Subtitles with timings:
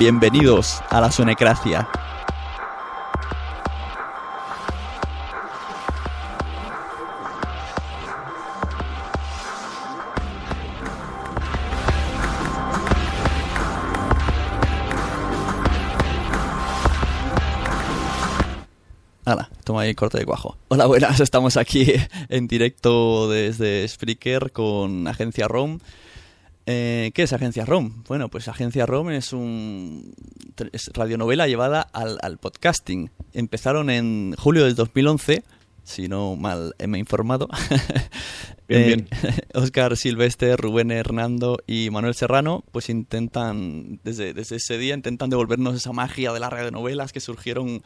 [0.00, 1.86] Bienvenidos a la Sonecracia.
[19.26, 20.56] Hala, toma ahí corte de cuajo.
[20.68, 21.92] Hola, buenas, estamos aquí
[22.30, 25.78] en directo desde Spreaker con Agencia ROM.
[26.72, 28.04] Eh, ¿Qué es Agencia ROM?
[28.06, 30.14] Bueno, pues Agencia ROM es un
[30.72, 33.10] es radionovela llevada al, al, podcasting.
[33.32, 35.42] Empezaron en julio del 2011,
[35.82, 37.48] si no mal me he informado.
[38.68, 39.08] Bien, bien.
[39.54, 45.74] Oscar Silvestre, Rubén Hernando y Manuel Serrano, pues intentan, desde, desde ese día, intentan devolvernos
[45.74, 47.82] esa magia de las radionovelas que surgieron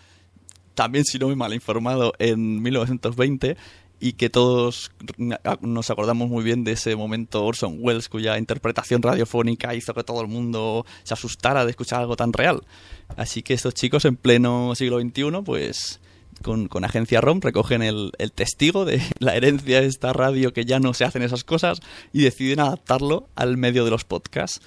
[0.75, 3.57] también, si no me mal informado, en 1920
[4.05, 4.91] y que todos
[5.63, 10.21] nos acordamos muy bien de ese momento Orson Welles cuya interpretación radiofónica hizo que todo
[10.21, 12.61] el mundo se asustara de escuchar algo tan real.
[13.17, 16.01] Así que estos chicos en pleno siglo XXI, pues
[16.43, 20.67] con, con Agencia ROM recogen el, el, testigo de la herencia de esta radio que
[20.67, 21.81] ya no se hacen esas cosas
[22.13, 24.61] y deciden adaptarlo al medio de los podcasts.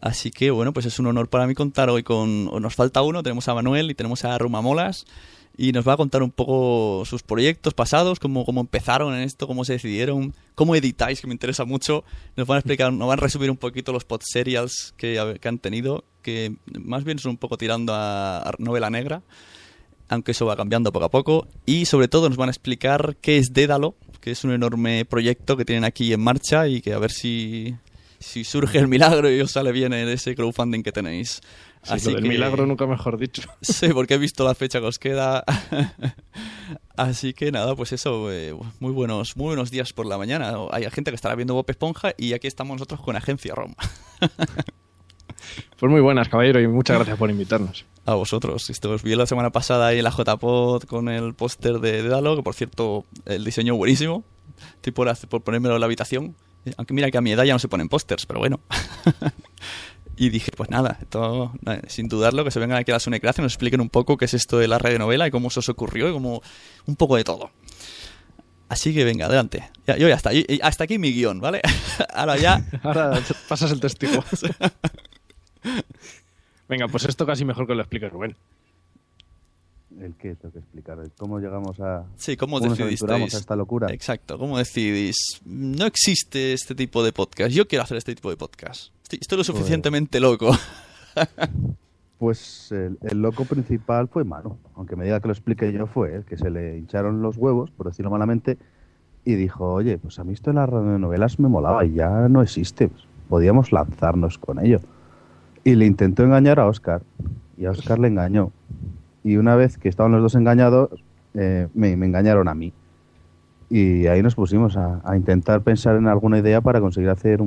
[0.00, 2.44] Así que bueno, pues es un honor para mí contar hoy con...
[2.62, 5.06] Nos falta uno, tenemos a Manuel y tenemos a Rumamolas
[5.58, 9.46] y nos va a contar un poco sus proyectos pasados, cómo, cómo empezaron en esto,
[9.46, 12.04] cómo se decidieron, cómo editáis, que me interesa mucho.
[12.36, 15.48] Nos van a explicar, nos van a resumir un poquito los pod serials que, que
[15.48, 19.22] han tenido, que más bien son un poco tirando a, a, novela negra,
[20.08, 21.48] aunque eso va cambiando poco a poco.
[21.64, 25.56] Y sobre todo nos van a explicar qué es Dédalo, que es un enorme proyecto
[25.56, 27.74] que tienen aquí en marcha y que a ver si,
[28.18, 31.40] si surge el milagro y os sale bien en ese crowdfunding que tenéis.
[31.86, 32.28] Sí, Así lo del que...
[32.30, 33.42] milagro nunca mejor dicho.
[33.60, 35.44] Sí, porque he visto la fecha que os queda.
[36.96, 40.56] Así que nada, pues eso, eh, muy buenos, muy buenos días por la mañana.
[40.72, 43.74] Hay gente que estará viendo Bob Esponja y aquí estamos nosotros con Agencia ROM.
[45.78, 47.84] pues muy buenas, caballero, y muchas gracias por invitarnos.
[48.04, 48.68] A vosotros.
[48.68, 52.34] Esto os vi la semana pasada ahí en la JPod con el póster de Dédalo,
[52.34, 54.24] que por cierto, el diseño buenísimo.
[54.74, 56.34] Estoy por, por ponérmelo en la habitación.
[56.78, 58.58] Aunque mira que a mi edad ya no se ponen pósters, pero bueno.
[60.16, 61.52] Y dije, pues nada, todo,
[61.88, 64.24] sin dudarlo, que se vengan aquí a la Sunecracia y nos expliquen un poco qué
[64.24, 66.42] es esto de la radionovela y cómo se os ocurrió y como
[66.86, 67.50] un poco de todo.
[68.68, 69.70] Así que venga, adelante.
[69.86, 70.30] Ya, yo ya está.
[70.62, 71.60] hasta aquí mi guion, ¿vale?
[72.14, 72.64] Ahora ya.
[72.82, 74.24] Ahora pasas el testigo.
[76.68, 78.34] venga, pues esto casi mejor que lo explique Rubén.
[80.00, 80.98] ¿El qué tengo que explicar?
[81.16, 82.04] ¿Cómo llegamos a.
[82.16, 83.86] Sí, ¿cómo, ¿cómo a esta locura?
[83.92, 85.16] Exacto, ¿cómo decidís?
[85.44, 87.50] No existe este tipo de podcast.
[87.52, 88.95] Yo quiero hacer este tipo de podcast.
[89.08, 90.50] Estoy, lo suficientemente loco.
[92.18, 96.24] Pues el, loco principal fue Mano, aunque me diga que lo explique yo, fue el
[96.24, 98.56] que se le hincharon los huevos, por decirlo malamente,
[99.22, 102.40] y dijo, oye, pues a mí esto de las radionovelas me molaba y ya no
[102.40, 104.80] existe, pues podíamos lanzarnos con ello.
[105.62, 107.02] Y le intentó engañar a Oscar,
[107.58, 108.50] y a Oscar le engañó.
[109.22, 110.88] Y una vez que estaban los dos engañados,
[111.34, 112.72] eh, me, engañaron a mí.
[113.68, 117.42] Y ahí nos pusimos a, intentar pensar en alguna idea para conseguir hacer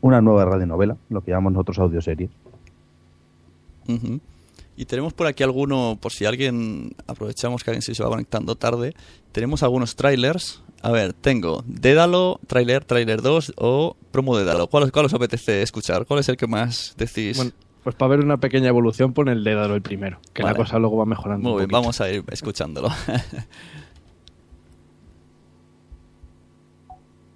[0.00, 2.28] una nueva radionovela, lo que llamamos nosotros audioserie.
[4.76, 8.94] Y tenemos por aquí alguno, por si alguien, aprovechamos que alguien se va conectando tarde,
[9.32, 10.62] tenemos algunos trailers.
[10.82, 14.68] A ver, tengo Dédalo, trailer, trailer 2 o promo Dédalo.
[14.68, 16.06] ¿Cuál, ¿Cuál os apetece escuchar?
[16.06, 17.36] ¿Cuál es el que más decís?
[17.36, 17.52] Bueno,
[17.84, 20.96] pues para ver una pequeña evolución, pon el Dédalo el primero, que la cosa luego
[20.96, 21.50] va mejorando.
[21.50, 22.88] Muy bien, vamos a ir escuchándolo.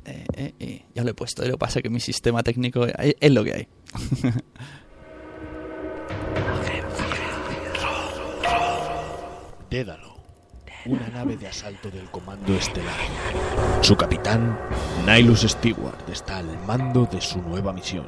[0.04, 3.30] Eh, eh, eh, ya lo he puesto, lo que pasa que mi sistema técnico es
[3.30, 3.68] lo que hay.
[9.70, 10.16] Dédalo,
[10.86, 12.94] una nave de asalto del Comando Estelar.
[13.80, 14.58] Su capitán,
[15.06, 18.06] Nihilus Stewart, está al mando de su nueva misión,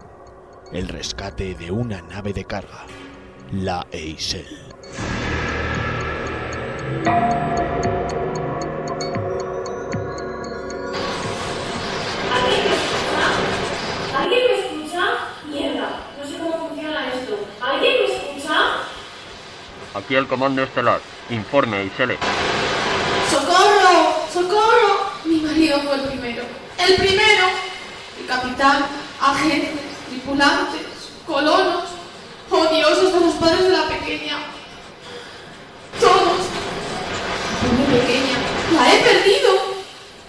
[0.72, 2.84] el rescate de una nave de carga,
[3.52, 4.46] la Eisel.
[19.96, 21.00] Aquí el Comando Estelar.
[21.30, 22.18] Informe, Isele.
[23.30, 24.28] ¡Socorro!
[24.30, 25.10] ¡Socorro!
[25.24, 26.42] Mi marido fue el primero.
[26.78, 27.46] ¡El primero!
[28.20, 28.84] El capitán,
[29.18, 30.82] agentes, tripulantes,
[31.26, 31.84] colonos.
[32.50, 34.36] ¡Oh Dios, están los padres de la pequeña!
[35.98, 36.40] ¡Todos!
[37.78, 38.36] Mi pequeña.
[38.74, 39.50] ¡La he perdido!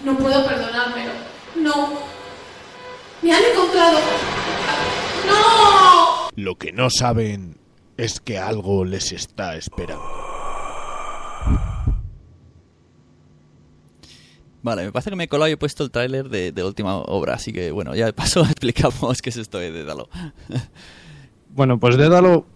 [0.02, 1.12] No puedo perdonármelo.
[1.56, 1.92] No.
[3.20, 3.98] Me han encontrado.
[5.26, 6.30] ¡No!
[6.36, 7.57] Lo que no saben
[7.98, 10.04] es que algo les está esperando.
[14.62, 16.96] Vale, me parece que me he colado y he puesto el tráiler de, la última
[16.96, 20.08] obra, así que bueno, ya de paso explicamos qué es esto de Dédalo.
[21.54, 22.46] bueno, pues Dédalo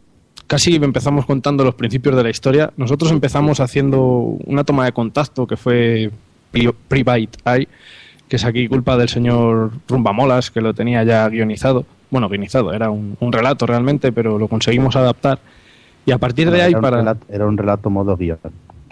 [0.47, 2.73] casi empezamos contando los principios de la historia.
[2.77, 6.13] Nosotros empezamos haciendo una toma de contacto que fue
[6.53, 7.69] Private Eye,
[8.29, 11.85] que es aquí culpa del señor Rumbamolas, que lo tenía ya guionizado.
[12.13, 15.41] Bueno, guionizado, era un, relato realmente, pero lo conseguimos adaptar.
[16.07, 17.17] Y a partir de ahí, para.
[17.29, 18.39] era un relato modo guion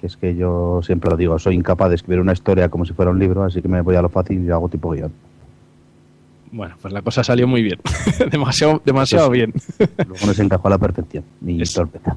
[0.00, 2.94] que es que yo siempre lo digo, soy incapaz de escribir una historia como si
[2.94, 5.12] fuera un libro, así que me voy a lo fácil y hago tipo guion.
[6.50, 7.78] Bueno, pues la cosa salió muy bien.
[8.30, 9.52] demasiado demasiado bien.
[9.78, 11.22] Luego nos encajó a la perfección.
[11.42, 12.16] Mi sorpresa.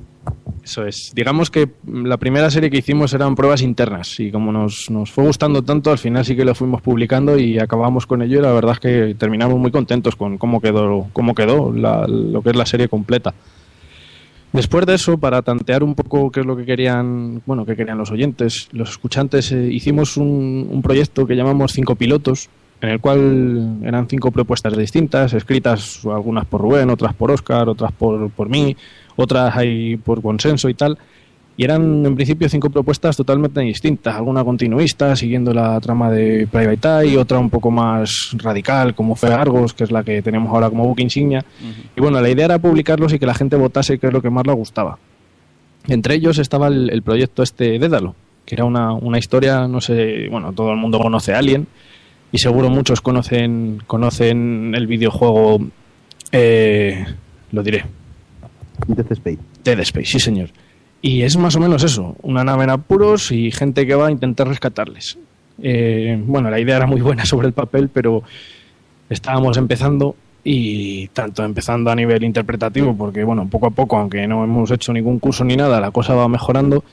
[0.63, 1.11] Eso es.
[1.13, 5.25] Digamos que la primera serie que hicimos eran pruebas internas y como nos, nos fue
[5.25, 8.53] gustando tanto, al final sí que lo fuimos publicando y acabamos con ello y la
[8.53, 12.65] verdad es que terminamos muy contentos con cómo quedó, cómo quedó lo que es la
[12.65, 13.33] serie completa.
[14.53, 17.97] Después de eso, para tantear un poco qué es lo que querían, bueno, qué querían
[17.97, 23.79] los oyentes, los escuchantes, eh, hicimos un, proyecto que llamamos Cinco Pilotos, en el cual
[23.83, 28.77] eran cinco propuestas distintas, escritas algunas por Rubén, otras por Oscar, otras por, por mí,
[29.15, 30.97] otras hay por consenso y tal.
[31.55, 37.05] Y eran en principio cinco propuestas totalmente distintas, alguna continuista, siguiendo la trama de Private
[37.05, 40.69] Eye, otra un poco más radical, como fue Argos, que es la que tenemos ahora
[40.69, 41.45] como book insignia.
[41.95, 44.31] Y bueno, la idea era publicarlos y que la gente votase qué es lo que
[44.31, 44.97] más le gustaba.
[45.87, 48.15] Entre ellos estaba el, proyecto este Dédalo,
[48.45, 51.67] que era una, una, historia, no sé, bueno, todo el mundo conoce Alien,
[52.31, 55.59] y seguro muchos conocen, conocen el videojuego,
[56.31, 57.05] eh,
[57.51, 57.85] lo diré.
[58.87, 59.39] Dead Space.
[59.63, 60.49] Dead Space, sí señor.
[61.01, 64.11] Y es más o menos eso, una nave en apuros y gente que va a
[64.11, 65.17] intentar rescatarles.
[65.61, 68.23] Eh, bueno, la idea era muy buena sobre el papel, pero
[69.09, 70.15] estábamos empezando
[70.45, 74.93] y tanto empezando a nivel interpretativo, porque bueno, poco a poco, aunque no hemos hecho
[74.93, 76.83] ningún curso ni nada, la cosa va mejorando.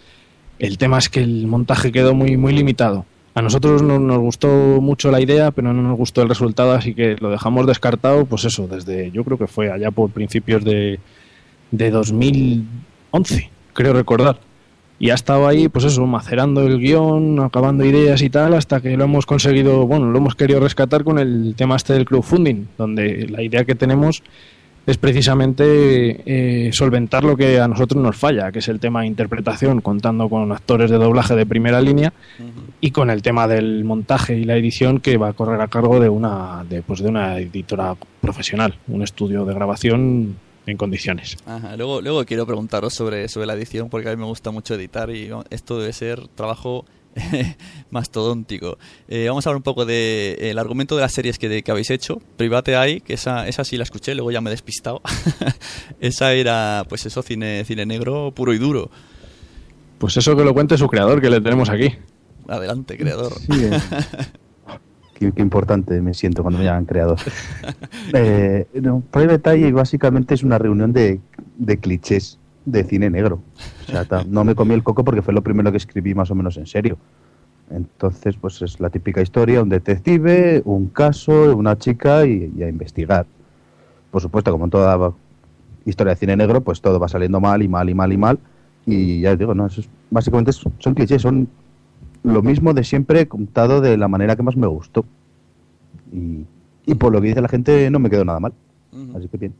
[0.59, 3.07] El tema es que el montaje quedó muy, muy limitado.
[3.35, 4.49] A nosotros no, nos gustó
[4.81, 8.45] mucho la idea, pero no nos gustó el resultado, así que lo dejamos descartado, pues
[8.45, 10.99] eso, desde yo creo que fue allá por principios de,
[11.71, 14.39] de 2011 creo recordar.
[14.99, 18.99] Y ha estado ahí, pues eso, macerando el guion, acabando ideas y tal, hasta que
[18.99, 23.27] lo hemos conseguido, bueno, lo hemos querido rescatar con el tema este del crowdfunding, donde
[23.31, 24.23] la idea que tenemos
[24.87, 29.07] es precisamente eh, solventar lo que a nosotros nos falla, que es el tema de
[29.07, 32.12] interpretación, contando con actores de doblaje de primera línea
[32.83, 35.99] y con el tema del montaje y la edición que va a correr a cargo
[36.00, 40.37] de una, de, pues de una editora profesional, un estudio de grabación
[40.71, 41.37] en condiciones.
[41.47, 41.77] Ajá.
[41.77, 45.11] Luego, luego quiero preguntaros sobre, sobre la edición porque a mí me gusta mucho editar
[45.11, 46.85] y esto debe ser trabajo
[47.91, 48.79] mastodóntico.
[49.09, 51.71] Eh, vamos a hablar un poco del de, el argumento de las series que, que
[51.71, 52.21] habéis hecho.
[52.37, 55.03] Private Eye, que esa, esa sí la escuché, luego ya me he despistado.
[56.00, 58.91] esa era, pues eso, cine, cine negro puro y duro.
[59.99, 61.95] Pues eso que lo cuente su creador, que le tenemos aquí.
[62.49, 63.35] Adelante, creador.
[63.39, 63.81] Sí, eh.
[65.21, 67.19] qué, qué, importante me siento cuando me llaman creador.
[68.15, 71.21] eh, no, Private Eye básicamente es una reunión de,
[71.59, 73.41] de clichés de cine negro.
[73.87, 76.35] O sea, no me comí el coco porque fue lo primero que escribí más o
[76.35, 76.97] menos en serio.
[77.71, 82.69] Entonces, pues es la típica historia, un detective, un caso, una chica y, y, a
[82.69, 83.27] investigar.
[84.11, 85.12] Por supuesto, como en toda
[85.85, 88.39] historia de cine negro, pues todo va saliendo mal y mal y mal y mal.
[88.87, 91.49] Y ya os digo, no, eso es, básicamente son, son clichés, son
[92.23, 95.05] lo mismo de siempre contado de la manera que más me gustó.
[96.12, 96.45] Y,
[96.87, 98.53] y por lo que dice la gente no me quedó nada mal.
[98.93, 99.17] Uh -huh.
[99.19, 99.55] Así que bien.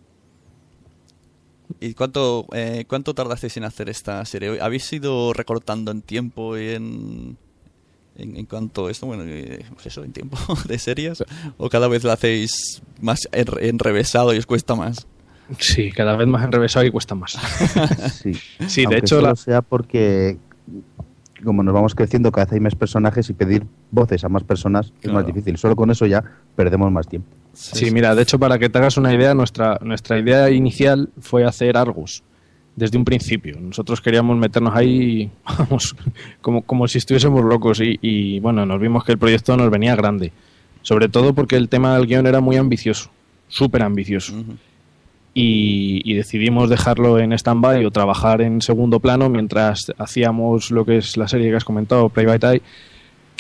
[1.81, 4.61] ¿Y cuánto, eh, cuánto tardasteis en hacer esta serie?
[4.61, 7.37] ¿Habéis ido recortando en tiempo y en,
[8.17, 9.07] en, en cuanto a esto?
[9.07, 10.37] Bueno, eh, pues eso, en tiempo
[10.69, 11.23] de series.
[11.59, 15.07] ¿O cada vez la hacéis más enrevesado y os cuesta más?
[15.59, 17.33] Sí, cada vez más enrevesado y cuesta más.
[18.21, 18.33] sí,
[18.67, 19.21] sí de hecho.
[19.21, 19.35] La...
[19.37, 20.39] sea porque
[21.45, 24.93] como nos vamos creciendo, cada vez hay más personajes y pedir voces a más personas
[25.01, 25.01] claro.
[25.03, 25.57] es más difícil.
[25.59, 26.23] Solo con eso ya
[26.57, 27.29] perdemos más tiempo.
[27.53, 31.11] Sí, sí, mira, de hecho, para que te hagas una idea, nuestra, nuestra idea inicial
[31.21, 32.23] fue hacer Argus
[32.77, 33.59] desde un principio.
[33.61, 35.97] Nosotros queríamos meternos ahí, vamos,
[36.41, 39.97] como, como si estuviésemos locos y, y, bueno, nos vimos que el proyecto nos venía
[39.97, 40.33] grande.
[40.83, 43.11] Sobre todo porque el tema del guion era muy ambicioso,
[43.49, 44.35] súper ambicioso.
[44.35, 44.57] Uh -huh.
[45.35, 50.99] Y, y, decidimos dejarlo en stand-by o trabajar en segundo plano mientras hacíamos lo que
[50.99, 52.63] es la serie que has comentado, Play by Tie,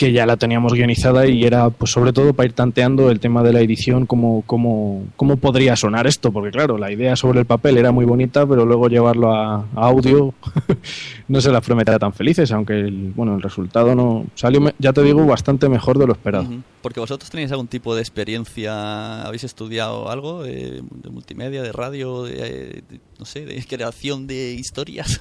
[0.00, 3.42] que ya la teníamos guionizada y era pues sobre todo para ir tanteando el tema
[3.42, 7.44] de la edición, cómo, cómo, cómo podría sonar esto, porque claro, la idea sobre el
[7.44, 10.32] papel era muy bonita, pero luego llevarlo a, a audio
[11.28, 15.02] no se las prometía tan felices, aunque el, bueno, el resultado no salió, ya te
[15.02, 16.44] digo, bastante mejor de lo esperado.
[16.44, 16.62] Uh -huh.
[16.80, 22.22] Porque vosotros tenéis algún tipo de experiencia, habéis estudiado algo de, de multimedia, de radio,
[22.22, 25.20] de, de, no sé, de creación de historias.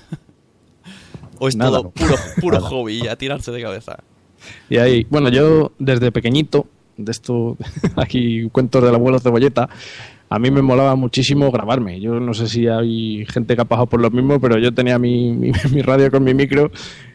[1.38, 1.90] ¿O es nada, todo no.
[1.90, 3.98] puro, puro hobby, a tirarse de cabeza?
[4.70, 6.68] Y ahí, bueno, yo desde pequeñito,
[6.98, 7.58] de esto,
[7.96, 9.70] aquí cuentos del abuelo Cebolleta,
[10.30, 12.00] a mí me molaba muchísimo grabarme.
[12.00, 15.00] Yo no sé si hay gente que ha pasado por lo mismo, pero yo tenía
[15.00, 16.72] mi, radio con mi micro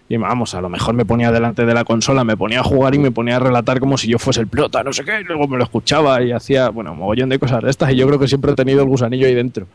[0.07, 2.95] y vamos, a lo mejor me ponía delante de la consola, me ponía a jugar
[2.95, 5.25] y me ponía a relatar como si yo fuese el prota, no sé qué, y
[5.25, 8.19] luego me lo escuchaba y hacía, bueno, mogollón de cosas de estas y yo creo
[8.19, 9.67] que siempre he tenido el gusanillo ahí dentro.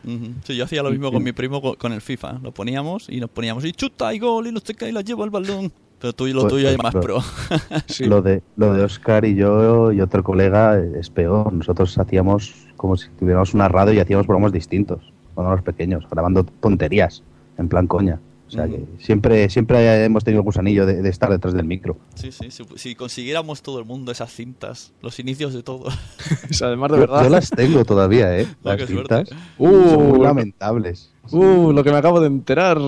[0.44, 2.38] Sí, yo hacía lo mismo con mi primo con el FIFA.
[2.42, 5.24] Lo poníamos y nos poníamos y chuta y gol y no sé y la llevo
[5.24, 5.72] al balón.
[6.00, 7.20] Pero tú y lo pues, tuyo hay más lo, pro.
[7.86, 8.06] sí.
[8.06, 11.52] lo, de, lo de Oscar y yo y otro colega es peor.
[11.52, 16.44] Nosotros hacíamos como si tuviéramos una radio y hacíamos programas distintos cuando éramos pequeños, grabando
[16.44, 17.22] tonterías,
[17.58, 18.18] en plan coña.
[18.48, 18.96] O sea, uh -huh.
[18.96, 21.96] que siempre, siempre hemos tenido el gusanillo de, de, estar detrás del micro.
[22.16, 25.84] Sí, sí, si, si, consiguiéramos todo el mundo esas cintas, los inicios de todo.
[26.50, 27.18] o sea, además de verdad.
[27.18, 28.48] Yo, yo, las tengo todavía, ¿eh?
[28.64, 29.30] Las cintas.
[29.56, 31.09] Uh, son muy lamentables.
[31.30, 32.78] Uh, lo que me acabo de enterar.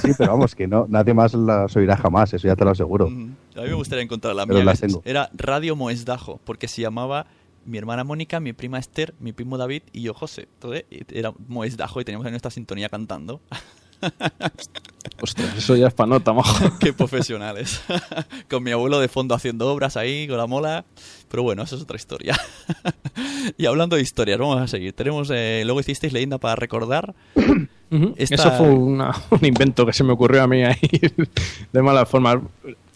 [0.00, 3.06] Sí, pero vamos, que no, nadie más las oirá jamás, eso ya te lo aseguro.
[3.06, 3.34] Uh -huh.
[3.56, 4.64] A mí me gustaría encontrar la mía.
[4.64, 5.02] Las tengo.
[5.04, 7.26] Era Radio Moesdajo, porque se llamaba
[7.64, 10.48] mi hermana Mónica, mi prima Esther, mi primo David y yo José.
[10.54, 13.40] Entonces era Moesdajo y teníamos en nuestra sintonía cantando.
[15.20, 16.76] Ostras, eso ya es pa' nota, majo.
[16.80, 17.80] Qué profesionales.
[18.50, 20.84] con mi abuelo de fondo haciendo obras ahí, con la mola.
[21.28, 22.38] Pero bueno, eso es otra historia.
[23.56, 24.92] y hablando de historias, vamos a seguir.
[24.92, 27.14] Tenemos, eh, luego hicisteis leyenda para recordar.
[27.92, 28.14] Uh -huh.
[28.16, 28.34] Esta...
[28.34, 30.76] Eso fue una, un invento que se me ocurrió a mí ahí
[31.72, 32.40] de mala forma.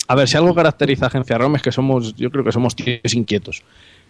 [0.09, 2.75] A ver, si algo caracteriza a Agencia ROM es que somos, yo creo que somos
[2.75, 3.62] tíos inquietos.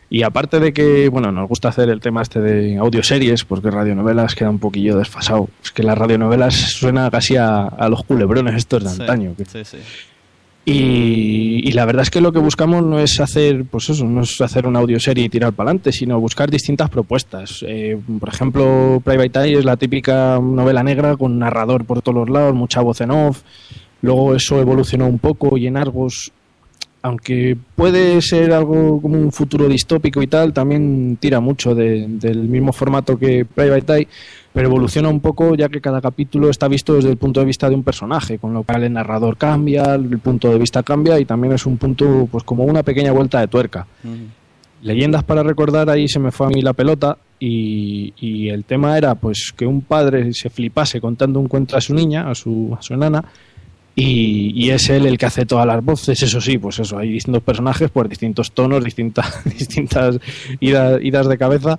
[0.08, 4.36] Y aparte de que, bueno, nos gusta hacer el tema este de audioseries, porque radionovelas
[4.36, 5.48] queda un poquillo desfasado.
[5.62, 9.34] Es que las radionovelas suena casi a, a los culebrones estos de antaño.
[9.36, 9.78] Sí, sí, sí.
[10.68, 14.22] Y, y, la verdad es que lo que buscamos no es hacer, pues eso, no
[14.22, 17.64] es hacer una audioserie y tirar para adelante, sino buscar distintas propuestas.
[17.68, 22.30] Eh, por ejemplo, Private Eye es la típica novela negra con narrador por todos los
[22.30, 23.42] lados, mucha voz en off.
[24.02, 26.32] Luego eso evolucionó un poco y en Argos
[27.06, 32.48] aunque puede ser algo como un futuro distópico y tal, también tira mucho de, del
[32.48, 34.08] mismo formato que Private Eye,
[34.52, 37.68] pero evoluciona un poco ya que cada capítulo está visto desde el punto de vista
[37.68, 41.24] de un personaje, con lo cual el narrador cambia, el punto de vista cambia y
[41.24, 43.86] también es un punto, pues como una pequeña vuelta de tuerca.
[44.82, 48.98] Leyendas para recordar, ahí se me fue a mí la pelota, y, y el tema
[48.98, 52.76] era pues que un padre se flipase contando un cuento a su niña, a su,
[52.76, 53.24] a su enana,
[53.96, 57.10] y, y es él el que hace todas las voces, eso sí, pues eso, hay
[57.10, 60.18] distintos personajes, pues distintos tonos, distintas, distintas
[60.60, 61.76] idas, idas de cabeza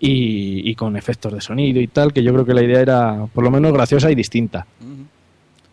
[0.00, 3.26] y, y con efectos de sonido y tal, que yo creo que la idea era
[3.32, 4.66] por lo menos graciosa y distinta.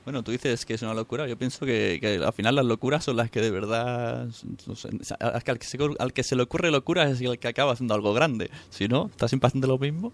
[0.03, 1.27] Bueno, tú dices que es una locura.
[1.27, 4.27] Yo pienso que, que al final las locuras son las que de verdad.
[4.67, 7.39] no sé, al, que- al que se, al que se le ocurre locura es el
[7.39, 8.51] que acaba haciendo algo grande.
[8.69, 10.13] Si no, está siempre haciendo lo mismo.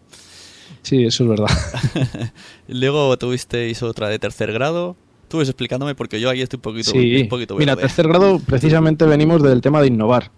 [0.81, 1.50] Sí, eso es verdad.
[2.69, 4.95] Luego tuvisteis otra de tercer grado.
[5.31, 8.39] Tú ves explicándome porque yo ahí estoy un poquito, Sí, un poquito mira, tercer grado
[8.39, 10.29] precisamente venimos del tema de innovar.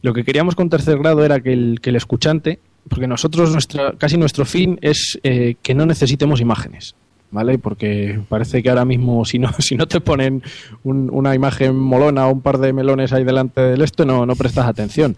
[0.00, 3.94] Lo que queríamos con tercer grado era que el, que el escuchante, porque nosotros nuestra,
[3.98, 6.94] casi nuestro fin es eh, que no necesitemos imágenes,
[7.32, 7.58] ¿vale?
[7.58, 10.42] Porque parece que ahora mismo si no, si no te ponen
[10.84, 14.36] un- una imagen molona o un par de melones ahí delante del esto, no, no
[14.36, 15.16] prestas atención.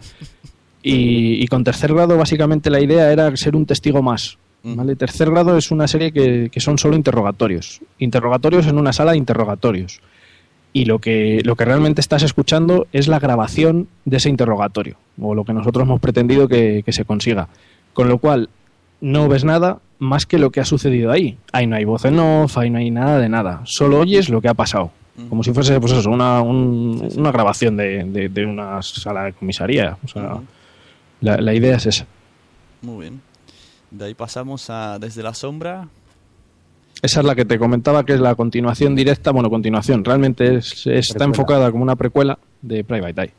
[0.83, 4.39] Y, y con tercer grado básicamente la idea era ser un testigo más.
[4.63, 4.97] ¿Vale?
[4.97, 7.81] Tercer grado es una serie que, que son solo interrogatorios.
[7.99, 10.01] Interrogatorios en una sala de interrogatorios
[10.73, 15.35] y lo que, lo que realmente estás escuchando es la grabación de ese interrogatorio, o
[15.35, 17.49] lo que nosotros hemos pretendido que, que se consiga.
[17.93, 18.49] Con lo cual,
[19.01, 21.37] no ves nada más que lo que ha sucedido ahí.
[21.53, 23.63] Ahí no hay voz en off, ahí no hay nada de nada.
[23.65, 24.93] Solo oyes lo que ha pasado.
[25.29, 29.33] Como si fuese pues eso, una, un- una grabación de, de- de una sala de
[29.35, 29.97] comisaría.
[30.05, 30.39] O sea,
[31.21, 32.07] la, la idea es esa.
[32.81, 33.21] Muy bien.
[33.91, 35.89] De ahí pasamos a Desde la Sombra.
[37.03, 39.31] Esa es la que te comentaba que es la continuación directa.
[39.33, 40.05] Bueno, continuación.
[40.05, 41.25] Realmente es- está Precuela.
[41.25, 43.33] enfocada como una precuela de Private Eye.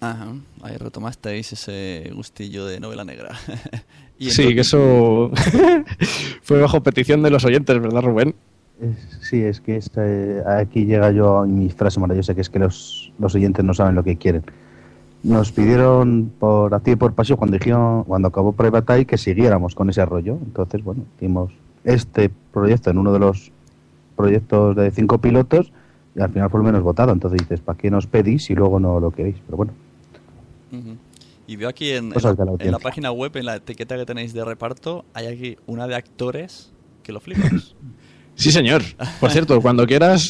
[0.00, 0.28] Ajá.
[0.62, 3.30] Ahí retomasteis ese gustillo de novela negra.
[4.20, 5.30] Y Sí, que eso
[6.42, 8.34] fue bajo petición de los oyentes, ¿verdad, Rubén?
[9.20, 12.58] Sí, es que esta, eh, aquí llega yo a mi frase maravillosa, que es que
[12.58, 14.42] los, los oyentes no saben lo que quieren.
[15.22, 19.74] Nos pidieron por activa y por pasión cuando dijeron, cuando acabó Private Eye que siguiéramos
[19.74, 20.38] con ese rollo.
[20.44, 21.52] Entonces, bueno, hicimos
[21.84, 23.50] este proyecto en uno de los
[24.16, 25.72] proyectos de cinco pilotos
[26.14, 27.12] y al final fue el menos votado.
[27.12, 29.36] Entonces dices, ¿para qué nos pedís si luego no lo queréis?
[29.44, 29.72] Pero bueno.
[31.46, 34.44] Y veo aquí en, en la en página web, en la etiqueta que tenéis de
[34.44, 37.74] reparto, hay aquí una de actores que lo flipas.
[38.38, 38.82] Sí, señor.
[39.18, 40.28] Por cierto, cuando quieras.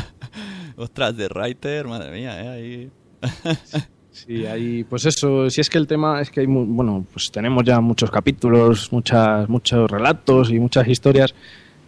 [0.76, 2.48] Ostras, de writer, madre mía, ¿eh?
[2.48, 2.90] Ahí...
[4.12, 7.30] Sí, hay, pues eso, si es que el tema es que hay, mu- bueno, pues
[7.30, 11.34] tenemos ya muchos capítulos, muchas, muchos relatos y muchas historias.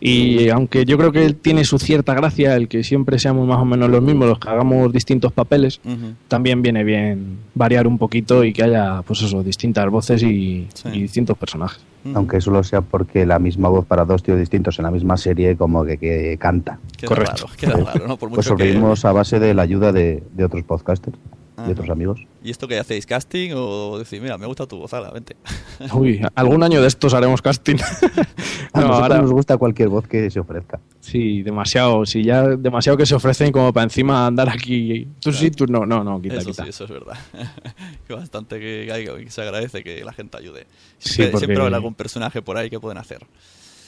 [0.04, 3.64] Y aunque yo creo que tiene su cierta gracia el que siempre seamos más o
[3.64, 6.14] menos los mismos, los que hagamos distintos papeles, Ujú.
[6.26, 10.88] también viene bien variar un poquito y que haya, pues eso, distintas voces y, Sí.
[10.92, 11.84] y distintos personajes.
[12.04, 12.16] Ujú.
[12.18, 15.54] aunque solo sea porque la misma voz para dos tíos distintos en la misma serie
[15.56, 16.80] como que, que canta.
[16.96, 17.44] Queda correcto.
[17.46, 18.16] raro, queda raro, ¿no?
[18.16, 18.48] Por mucho Pues que...
[18.48, 21.16] sobrevivimos a base de la ayuda de, de otros podcasters
[21.62, 21.68] Ajá.
[21.70, 22.20] y otros amigos.
[22.42, 23.06] ¿Y esto que hacéis?
[23.06, 25.36] ¿Casting o decir, mira, me gusta tu voz, ala, vente?
[25.94, 27.76] Uy, algún año de estos haremos casting.
[28.74, 30.80] A nosotros ahora- nos gusta cualquier voz que se ofrezca.
[31.00, 32.06] Sí, demasiado.
[32.06, 35.06] Sí, ya demasiado que se ofrecen como para encima andar aquí.
[35.20, 35.84] Tú sí, tú no.
[35.84, 36.62] No, no, quita, eso quita.
[36.64, 37.18] sí, eso es verdad.
[38.06, 40.66] que bastante que, que se agradece que la gente ayude.
[40.98, 43.26] Sí, Siempre, porque- siempre habrá algún personaje por ahí que pueden hacer.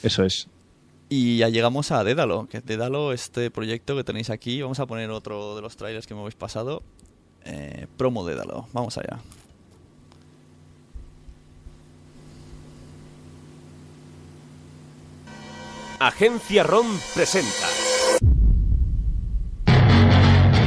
[0.03, 0.47] Eso es.
[1.07, 5.09] Y ya llegamos a Dédalo, que Dédalo, este proyecto que tenéis aquí, vamos a poner
[5.11, 6.81] otro de los trailers que me habéis pasado.
[7.45, 9.19] Eh, promo Dédalo, vamos allá.
[15.99, 17.67] Agencia ROM presenta.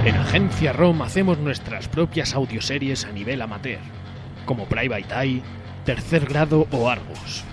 [0.04, 3.80] En Agencia ROM hacemos nuestras propias audioseries a nivel amateur,
[4.46, 5.42] como Private Eye,
[5.84, 7.44] Tercer Grado o Argos.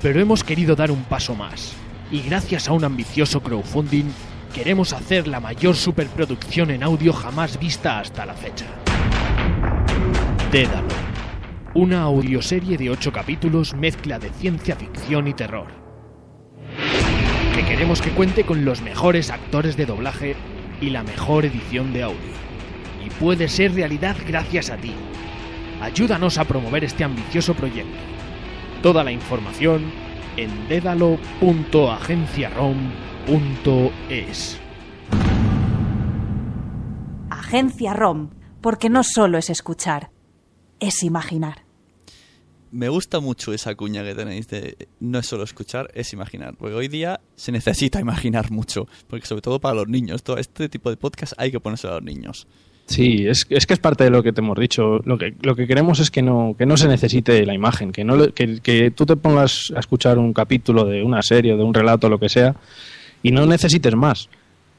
[0.00, 1.74] Pero hemos querido dar un paso más,
[2.10, 4.10] y gracias a un ambicioso crowdfunding,
[4.52, 8.66] queremos hacer la mayor superproducción en audio jamás vista hasta la fecha.
[10.50, 10.88] Dédalo,
[11.74, 15.88] una audioserie de 8 capítulos mezcla de ciencia ficción y terror
[17.58, 20.36] que queremos que cuente con los mejores actores de doblaje
[20.80, 22.30] y la mejor edición de audio.
[23.04, 24.92] Y puede ser realidad gracias a ti.
[25.80, 27.98] Ayúdanos a promover este ambicioso proyecto.
[28.80, 29.90] Toda la información
[30.36, 30.68] en
[33.28, 34.58] dedalo.agenciarom.es.
[37.30, 40.10] Agencia ROM, porque no solo es escuchar,
[40.80, 41.64] es imaginar.
[42.70, 46.54] Me gusta mucho esa cuña que tenéis de no es solo escuchar, es imaginar.
[46.58, 48.86] Porque hoy día se necesita imaginar mucho.
[49.08, 50.22] Porque sobre todo para los niños.
[50.22, 52.46] Todo este tipo de podcast hay que ponerse a los niños.
[52.84, 54.98] Sí, es, es que es parte de lo que te hemos dicho.
[55.04, 58.04] Lo que, lo que queremos es que no, que no se necesite la imagen, que,
[58.04, 61.72] no, que, que tú te pongas a escuchar un capítulo de una serie, de un
[61.72, 62.54] relato, lo que sea,
[63.22, 64.28] y no necesites más.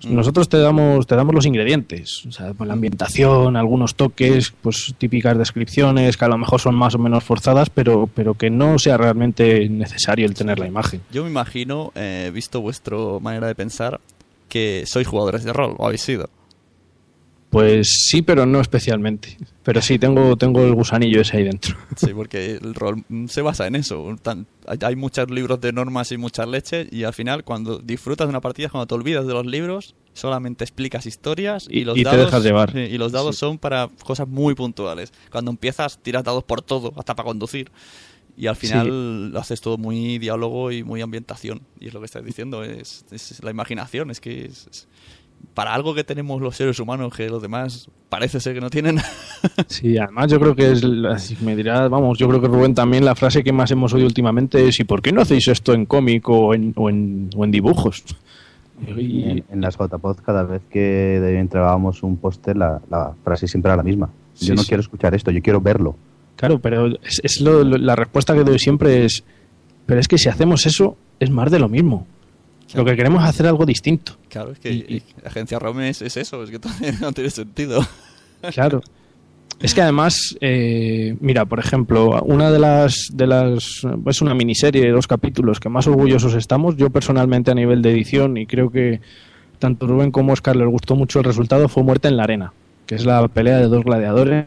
[0.08, 4.96] Nosotros te damos, te damos los ingredientes, o sea, pues la ambientación, algunos toques, pues
[4.98, 8.80] típicas descripciones que a lo mejor son más o menos forzadas, pero, pero que no
[8.80, 11.02] sea realmente necesario el tener la imagen.
[11.12, 14.00] Yo me imagino, eh, visto vuestra manera de pensar,
[14.48, 16.30] que sois jugadores de rol, o habéis sido.
[17.50, 19.38] Pues sí, pero no especialmente.
[19.64, 21.76] Pero sí, tengo, tengo el gusanillo ese ahí dentro.
[21.96, 24.16] Sí, porque el rol se basa en eso.
[24.82, 28.42] hay muchos libros de normas y muchas leches y al final cuando disfrutas de una
[28.42, 32.44] partida cuando te olvidas de los libros, solamente explicas historias y, los dados, te dejas
[32.44, 32.78] llevar.
[32.78, 35.12] y los dados son para cosas muy puntuales.
[35.32, 37.72] Cuando empiezas tiras dados por todo, hasta para conducir.
[38.38, 41.62] Y al final lo haces todo muy diálogo y muy ambientación.
[41.80, 43.04] Y es lo que estás diciendo, es,
[43.44, 44.88] la imaginación, es que es
[45.54, 49.00] para algo que tenemos los seres humanos que los demás parece ser que no tienen.
[49.68, 53.16] sí, además yo creo que es, me dirá, vamos, yo creo que Rubén también la
[53.16, 56.28] frase que más hemos oído últimamente es ¿y por qué no hacéis esto en cómic
[56.30, 58.04] o en, o en, o en dibujos?
[58.88, 62.80] En, las JPod cada vez que entregábamos un póster la,
[63.24, 64.10] frase siempre era la misma.
[64.40, 65.96] Yo no quiero escuchar esto, yo quiero verlo.
[66.38, 69.26] Claro, pero es, la respuesta que doy siempre es,
[69.86, 72.08] pero es que si hacemos eso es más de lo mismo.
[72.74, 74.18] Lo que queremos es hacer algo distinto.
[74.30, 76.60] Claro, es que Agencia Rome es, eso, es que
[77.02, 77.86] no tiene sentido.
[78.54, 78.82] Claro.
[79.60, 84.82] Es que además, eh, mira, por ejemplo, una de las, de las, es una miniserie
[84.82, 86.78] de dos capítulos que más orgullosos estamos.
[86.78, 89.02] Yo personalmente a nivel de edición y creo que
[89.58, 92.54] tanto Rubén como Oscar les gustó mucho el resultado fue Muerte en la Arena,
[92.86, 94.46] que es la pelea de dos gladiadores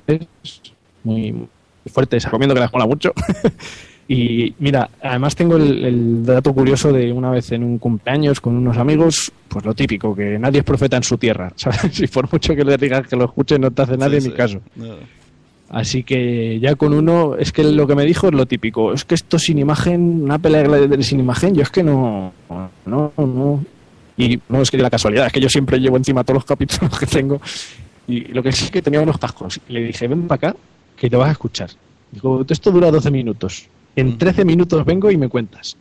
[1.05, 1.49] muy, muy
[1.93, 2.19] fuerte.
[2.19, 3.13] Se recomiendo que la mola mucho.
[4.09, 8.77] Y mira, además tengo el, dato curioso de una vez en un cumpleaños con unos
[8.77, 11.53] amigos, pues lo típico, que nadie es profeta en su tierra.
[11.57, 11.95] ¿sabes?
[11.95, 14.61] Si por mucho que le digas que lo escuche, no te hace nadie ni caso.
[15.71, 18.93] Así que ya con uno, es que lo que me dijo es lo típico.
[18.93, 22.33] Es que esto sin imagen, una pelea de sin imagen, yo es que no,
[22.85, 23.65] no, no.
[24.19, 26.99] Y no es que la casualidad, es que yo siempre llevo encima todos los capítulos
[26.99, 27.41] que tengo.
[28.07, 29.59] Y lo que sí es que tenía unos cascos.
[29.69, 30.57] Y le dije, ven para acá,
[30.97, 31.71] que te vas a escuchar.
[32.11, 33.67] Digo, esto dura 12 minutos.
[33.97, 35.77] En 13 minutos vengo y me cuentas.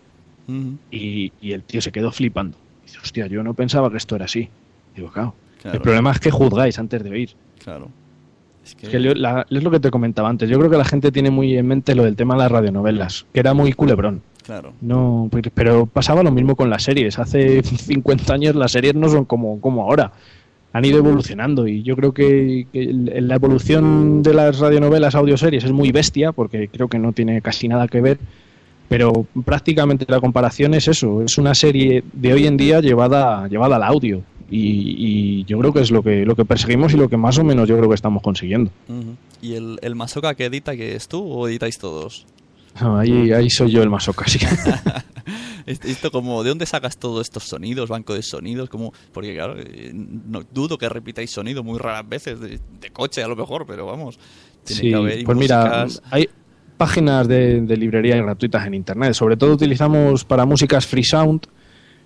[0.92, 2.58] y, el tío se quedó flipando.
[2.84, 4.50] Dice, hostia, yo no pensaba que esto era así.
[4.96, 5.34] Digo, claro.
[5.64, 7.30] El problema es que juzgáis antes de oír.
[7.64, 7.90] Claro.
[8.64, 8.88] Es, que...
[8.88, 10.50] es lo que te comentaba antes.
[10.50, 13.26] Yo creo que la gente tiene muy en mente lo del tema de las radionovelas,
[13.34, 14.22] que era muy culebrón.
[14.44, 14.74] Claro.
[14.82, 17.20] No, pero pasaba lo mismo con las series.
[17.20, 20.12] Hace 50 años las series no son como, como ahora
[20.74, 21.68] han ido evolucionando.
[21.68, 26.88] Y yo creo que, la evolución de las radionovelas audioseries es muy bestia porque creo
[26.88, 28.20] que no tiene casi nada que ver.
[28.88, 33.78] Pero prácticamente la comparación es eso es una serie de hoy en día llevada llevada
[33.78, 34.22] al audio.
[34.54, 37.44] Y, yo creo que es lo que lo que perseguimos y lo que más o
[37.44, 38.70] menos yo creo que estamos consiguiendo.
[39.42, 42.26] Y el, el masoca que edita que es tú o editáis todos
[42.76, 44.40] ahí, ahí soy yo el masoca sí
[45.66, 48.68] Esto como, ¿de dónde sacas todos estos sonidos, banco de sonidos?
[48.68, 52.60] Como, porque claro, eh, no dudo que repitáis sonido muy raras veces, de,
[52.92, 54.20] coche a lo mejor, pero vamos.
[54.64, 54.92] sí,
[55.24, 56.28] pues mira, hay
[56.78, 59.14] páginas de, de librería gratuitas en internet.
[59.14, 61.46] Sobre todo utilizamos para músicas free sound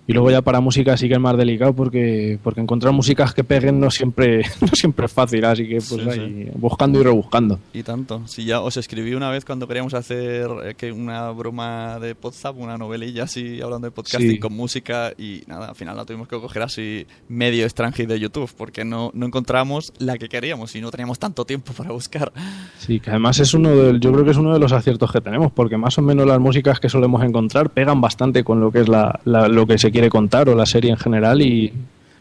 [0.06, 3.44] y luego ya para música sí que es más delicado porque, porque encontrar músicas que
[3.44, 7.58] peguen no siempre, no siempre es fácil, así que pues ahí, buscando y rebuscando.
[7.72, 8.22] Y tanto.
[8.26, 12.56] Si ya os escribí una vez cuando queríamos hacer eh, que una broma de WhatsApp,
[12.58, 16.40] una novelilla así hablando de podcasting con música y nada, al final la tuvimos que
[16.40, 20.90] coger así medio extranjero de YouTube porque no, no encontramos la que queríamos y no
[20.90, 22.32] teníamos tanto tiempo para buscar.
[22.78, 25.20] Sí, que además es uno de, yo creo que es uno de los aciertos que
[25.20, 28.80] tenemos porque más o menos las músicas que solemos encontrar pegan bastante con lo que
[28.80, 31.72] es la, lo que se quiere contar o la serie en general y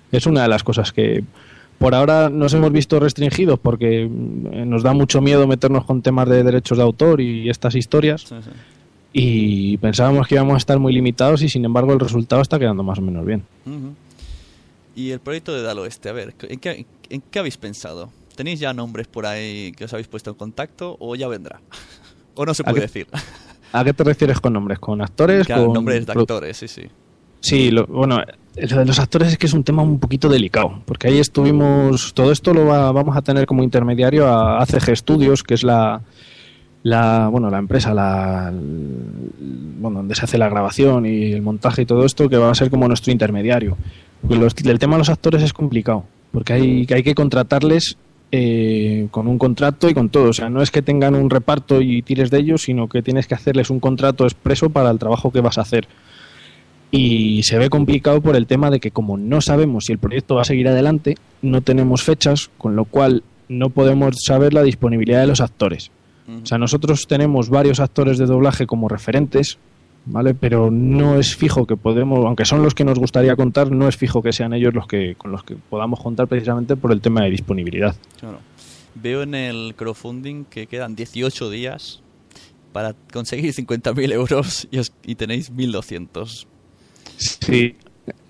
[0.10, 1.26] es una de las cosas que
[1.78, 6.30] por ahora nos hemos visto restringidos porque mm, nos da mucho miedo meternos con temas
[6.30, 8.34] de derechos de autor y estas historias.
[9.12, 12.82] Y pensábamos que íbamos a estar muy limitados y sin embargo el resultado está quedando
[12.82, 13.44] más o menos bien.
[14.96, 18.10] Y el proyecto de Dalo Este, a ver, ¿en qué, ¿en qué habéis pensado?
[18.38, 21.60] ¿Tenéis ya nombres por ahí que os habéis puesto en contacto o ya vendrá?
[22.36, 23.08] ¿O no se puede decir?
[23.74, 24.80] ¿A qué te refieres con nombres?
[24.80, 25.46] ¿Con actores?
[25.46, 26.84] con nombres de actores, sí, sí.
[27.46, 28.24] Sí, lo, bueno,
[28.56, 32.12] lo de los actores es que es un tema un poquito delicado, porque ahí estuvimos,
[32.16, 36.02] todo esto lo vamos a tener como intermediario a ACG Studios, que es la,
[36.82, 41.86] la bueno, la empresa, la, bueno, donde se hace la grabación y el montaje y
[41.86, 43.78] todo esto, que va a ser como nuestro intermediario.
[44.28, 47.96] el tema de los actores es complicado, porque hay, hay que contratarles
[48.32, 50.30] eh, con un contrato y con todo.
[50.30, 53.28] O sea, no es que tengan un reparto y tires de ellos, sino que tienes
[53.28, 55.88] que hacerles un contrato expreso para el trabajo que vas a hacer
[56.96, 60.36] y se ve complicado por el tema de que como no sabemos si el proyecto
[60.36, 65.22] va a seguir adelante, no tenemos fechas, con lo cual no podemos saber la disponibilidad
[65.22, 65.92] de los actores.
[66.42, 69.60] O sea, nosotros tenemos varios actores de doblaje como referentes,
[70.08, 70.34] ¿vale?
[70.34, 73.96] Pero no es fijo que podemos, aunque son los que nos gustaría contar, no es
[73.96, 77.22] fijo que sean ellos los que con los que podamos contar precisamente por el tema
[77.24, 77.96] de disponibilidad.
[78.20, 78.40] Claro.
[78.96, 82.02] Veo en el crowdfunding que quedan 18 días
[82.72, 86.48] para conseguir 50.000 euros y, os- y tenéis 1.200.
[87.18, 87.76] Sí,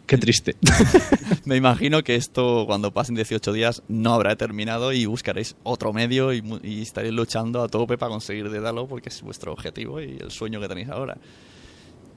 [0.05, 0.55] qué triste.
[1.45, 6.33] Me imagino que esto, cuando pasen 18 días, no habrá terminado y buscaréis otro medio
[6.33, 10.31] y, y estaréis luchando a tope para conseguir Dédalo porque es vuestro objetivo y el
[10.31, 11.17] sueño que tenéis ahora.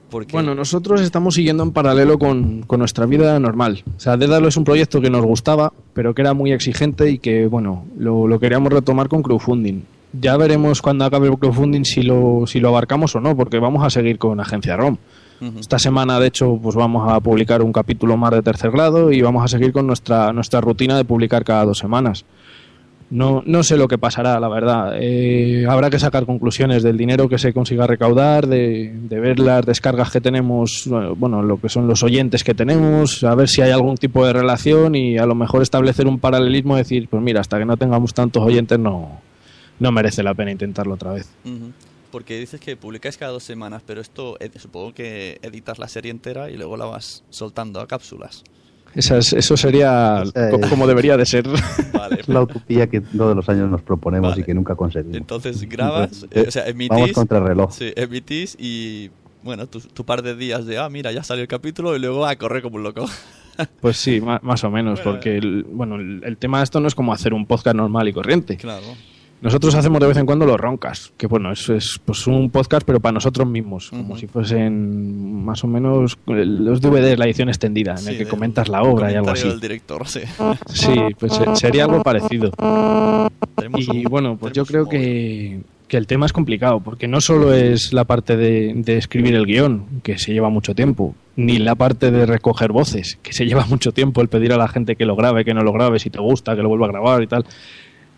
[0.09, 3.83] Porque, Bueno, nosotros estamos siguiendo en paralelo con, con nuestra vida normal.
[3.95, 7.19] O sea, Dédalo es un proyecto que nos gustaba, pero que era muy exigente y
[7.19, 9.83] que, bueno, lo, lo queríamos retomar con crowdfunding.
[10.13, 13.83] Ya veremos cuando acabe el crowdfunding si lo, si lo abarcamos o no, porque vamos
[13.83, 14.97] a seguir con Agencia ROM.
[15.59, 19.21] Esta semana, de hecho, pues vamos a publicar un capítulo más de tercer grado y
[19.21, 22.25] vamos a seguir con nuestra, nuestra rutina de publicar cada dos semanas.
[23.11, 24.93] No, no sé lo que pasará, la verdad.
[24.99, 29.65] Eh, habrá que sacar conclusiones del dinero que se consiga recaudar, de, de ver las
[29.65, 33.61] descargas que tenemos, bueno, bueno, lo que son los oyentes que tenemos, a ver si
[33.61, 37.41] hay algún tipo de relación y a lo mejor establecer un paralelismo decir, pues mira,
[37.41, 39.21] hasta que no tengamos tantos oyentes no,
[39.79, 41.29] no merece la pena intentarlo otra vez.
[42.11, 46.09] Porque dices que publicáis cada dos semanas, pero esto eh, supongo que editas la serie
[46.11, 48.43] entera y luego la vas soltando a cápsulas.
[48.95, 50.23] Esa es- eso sería
[50.69, 51.45] como debería de ser.
[51.93, 52.21] Vale.
[52.21, 54.41] Es la utopía que todos los años nos proponemos Vale.
[54.41, 55.15] y que nunca conseguimos.
[55.17, 56.89] Entonces grabas, Entonces, eh, o sea, emitís.
[56.89, 57.71] Vamos contra el reloj.
[57.71, 59.11] Sí, emitís y.
[59.43, 62.25] Bueno, tu, tu par de días de, ah, mira, ya salió el capítulo y luego
[62.25, 63.05] a correr como un loco.
[63.81, 66.87] Pues sí, más o menos, Bueno, porque el, bueno, el, el tema de esto no
[66.87, 68.55] es como hacer un podcast normal y corriente.
[68.55, 68.85] Claro.
[69.41, 72.85] Nosotros hacemos de vez en cuando los roncas, que bueno, eso es pues un podcast
[72.85, 77.91] pero para nosotros mismos, como si fuesen más o menos los DVDs, la edición extendida,
[77.93, 79.47] en Sí, el que comentas la obra y algo así.
[79.47, 80.21] del director, sí.
[80.67, 82.51] Sí, pues se- sería algo parecido.
[83.55, 87.21] Tenemos Y un- bueno, pues yo creo que, que el tema es complicado, porque no
[87.21, 91.59] solo es la parte de, de escribir el guion, que se lleva mucho tiempo, ni
[91.59, 94.97] la parte de recoger voces, que se lleva mucho tiempo el pedir a la gente
[94.97, 97.23] que lo grabe, que no lo grabe, si te gusta, que lo vuelva a grabar
[97.23, 97.45] y tal.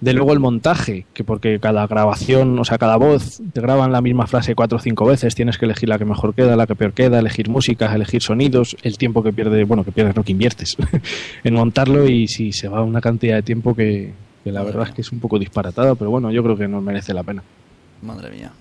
[0.02, 4.02] De luego el montaje, que porque cada grabación, o sea, cada voz te graban la
[4.02, 6.76] misma frase cuatro o cinco veces, tienes que elegir la que mejor queda, la que
[6.76, 10.32] peor queda, elegir músicas, elegir sonidos, el tiempo que pierdes, bueno, que pierdes, no que
[10.32, 10.76] inviertes
[11.44, 14.12] en montarlo y si se va una cantidad de tiempo que,
[14.44, 16.82] que la verdad es que es un poco disparatada, pero bueno, yo creo que nos
[16.82, 17.44] merece la pena.
[18.02, 18.52] Madre mía.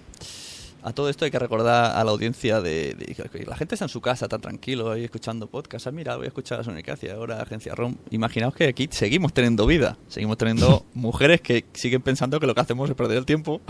[0.83, 3.85] A todo esto hay que recordar a la audiencia de, de- que la gente está
[3.85, 5.87] en su casa tan tranquilo ahí escuchando podcast.
[5.87, 7.97] Ah, mira, voy a escuchar a Sonicacia, ahora Agencia ROM.
[8.11, 12.61] Imaginaos que aquí seguimos teniendo vida, seguimos teniendo mujeres que siguen pensando que lo que
[12.63, 13.61] hacemos es perder el tiempo.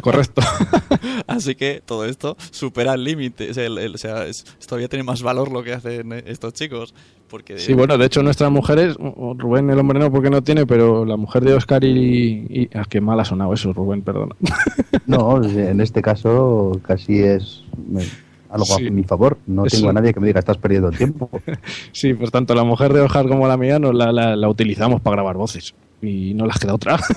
[0.00, 0.42] Correcto.
[1.26, 3.50] Así que todo esto supera el límite.
[3.50, 6.52] O sea, el- el- o sea, es- todavía tiene más valor lo que hacen estos
[6.54, 6.94] chicos.
[7.28, 11.04] Porque Sí, bueno, de hecho nuestras mujeres, Rubén el hombre no porque no tiene, pero
[11.04, 12.46] la mujer de Oscar y...
[12.48, 14.34] y ah, qué mal ha sonado eso, Rubén, perdona.
[15.06, 18.02] No, en este caso casi es me-
[18.50, 18.86] algo Sí.
[18.86, 19.36] a mi favor.
[19.46, 19.76] No Eso.
[19.76, 21.28] tengo a nadie que me diga estás perdiendo el tiempo.
[21.92, 25.16] Sí, pues tanto la mujer de Oscar como la mía la, la- la utilizamos para
[25.16, 26.98] grabar voces y no les queda otra.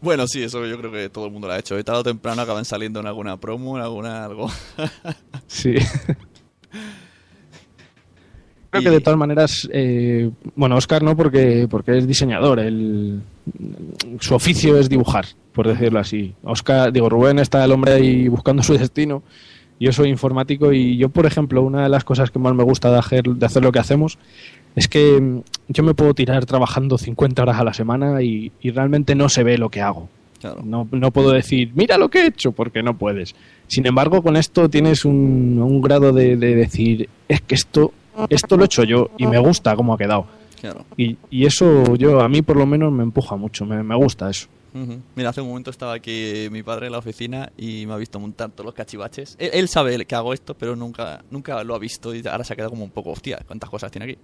[0.00, 1.76] Bueno, sí, eso yo creo que todo el mundo lo ha hecho.
[1.76, 4.48] Y tarde o temprano acaban saliendo en alguna promo, en alguna algo.
[5.48, 5.74] Sí.
[8.70, 13.22] Creo Y- que de todas maneras, eh, bueno, Oscar no porque, porque es diseñador, el,
[14.20, 16.34] su oficio es dibujar, por decirlo así.
[16.42, 19.22] Oscar, digo, Rubén está el hombre ahí buscando su destino,
[19.80, 22.90] yo soy informático y yo, por ejemplo, una de las cosas que más me gusta
[22.90, 24.18] de hacer, de hacer lo que hacemos
[24.78, 28.70] es que mm, yo me puedo tirar trabajando 50 horas a la semana y, y
[28.70, 30.08] realmente no se ve lo que hago.
[30.40, 30.62] Claro.
[30.64, 33.34] No, no puedo decir, mira lo que he hecho, porque no puedes.
[33.66, 37.92] Sin embargo, con esto tienes un, un grado de, de decir, es que esto,
[38.28, 40.26] esto lo he hecho yo y me gusta cómo ha quedado.
[40.60, 40.84] Claro.
[40.96, 44.30] Y, y eso yo a mí por lo menos me empuja mucho, me, me gusta
[44.30, 44.46] eso.
[44.82, 45.00] Ujú.
[45.16, 48.20] Mira, hace un momento estaba aquí mi padre en la oficina y me ha visto
[48.20, 49.36] montar todos los cachivaches.
[49.38, 52.52] Él, él sabe que hago esto, pero nunca, nunca lo ha visto y ahora se
[52.52, 54.18] ha quedado como un poco, hostia, ¿cuántas cosas tiene aquí?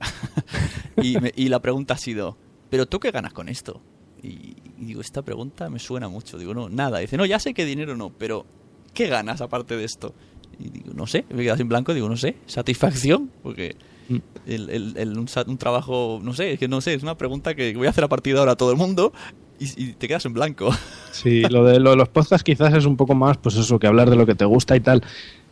[1.02, 2.36] y, me- y la pregunta ha sido,
[2.70, 3.80] ¿pero tú qué ganas con esto?
[4.22, 6.38] Y, y digo, esta pregunta me suena mucho.
[6.38, 6.98] Digo, no, nada.
[6.98, 8.46] Dice, no, ya sé que dinero no, pero
[8.94, 10.14] ¿qué ganas aparte de esto?
[10.58, 14.16] Y digo, no sé, me he quedado sin blanco, digo, no sé, satisfacción, porque Mm.
[14.46, 17.54] el, el- el- un, un trabajo, no sé, es que no sé, es una pregunta
[17.54, 19.14] que voy a hacer a partir de ahora a todo el mundo
[19.58, 20.70] y, y te quedas en blanco.
[21.14, 23.86] Sí, lo de, lo de los podcasts quizás es un poco más, pues eso, que
[23.86, 25.00] hablar de lo que te gusta y tal.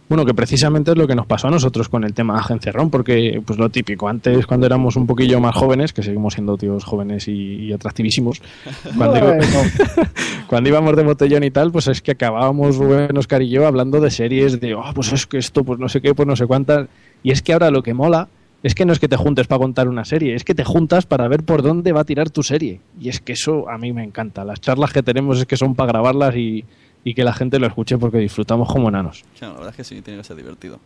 [0.09, 2.91] Bueno, que precisamente es lo que nos pasó a nosotros con el tema Agencia ROM,
[2.91, 6.83] porque pues lo típico, antes cuando éramos un poquillo más jóvenes, que seguimos siendo tíos
[6.85, 7.33] jóvenes y,
[7.67, 8.43] y atractivísimos,
[8.99, 9.37] cuando, iba-
[10.49, 14.01] cuando íbamos de botellón y tal, pues es que acabábamos Rubén, Oscar y yo hablando
[14.01, 16.47] de series, de, oh, pues es que esto, pues no sé qué, pues no sé
[16.47, 16.89] cuántas,
[17.23, 18.29] y es que ahora lo que mola
[18.63, 21.07] es que no es que te juntes para contar una serie, es que te juntas
[21.07, 22.81] para ver por dónde va a tirar tu serie.
[23.01, 24.45] Y es que eso a mí me encanta.
[24.45, 26.65] Las charlas que tenemos es que son para grabarlas y,
[27.05, 29.25] y que la gente lo escuche porque disfrutamos como enanos.
[29.41, 30.79] La verdad es que sí, tiene que ser divertido.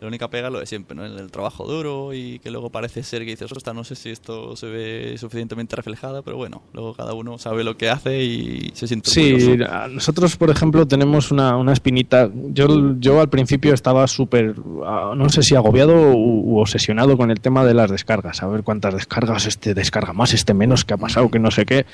[0.00, 1.04] La única pega es lo de siempre, ¿no?
[1.04, 4.10] El, el trabajo duro y que luego parece ser que dices, ostras, no sé si
[4.10, 8.70] esto se ve suficientemente reflejado, pero bueno, luego cada uno sabe lo que hace y
[8.74, 9.58] se siente Sí,
[9.90, 12.30] nosotros, por ejemplo, tenemos una, una espinita.
[12.52, 14.54] Yo, yo al principio estaba súper,
[14.86, 18.42] ah, no sé si agobiado u, u obsesionado con el tema de las descargas.
[18.42, 21.66] A ver cuántas descargas, este descarga más, este menos, que ha pasado, que no sé
[21.66, 21.84] qué.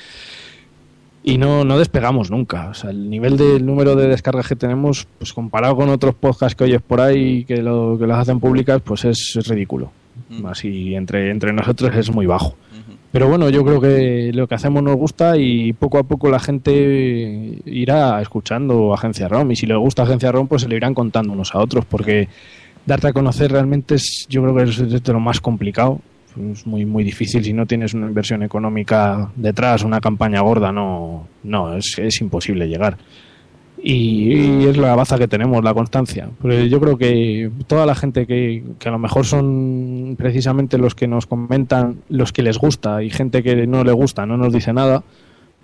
[1.28, 2.68] Y no, no despegamos nunca.
[2.68, 6.54] O sea, el nivel del número de descargas que tenemos, pues comparado con otros podcasts
[6.54, 9.90] que oyes por ahí que, lo, que las hacen públicas, pues es, es ridículo.
[10.44, 12.54] Así entre, entre nosotros es muy bajo.
[13.10, 16.38] Pero bueno, yo creo que lo que hacemos nos gusta y poco a poco la
[16.38, 19.50] gente irá escuchando Agencia ROM.
[19.50, 22.28] Y si le gusta Agencia ROM, pues se le irán contando unos a otros, porque
[22.86, 26.00] darte a conocer realmente es, yo creo que es de lo más complicado.
[26.52, 31.28] Es muy, muy difícil si no tienes una inversión económica detrás, una campaña gorda, no,
[31.42, 32.98] no es, es imposible llegar.
[33.82, 36.28] Y, es la baza que tenemos, la constancia.
[36.42, 40.94] Pero yo creo que toda la gente que, que a lo mejor son precisamente los
[40.94, 44.52] que nos comentan, los que les gusta, y gente que no le gusta, no nos
[44.52, 45.04] dice nada,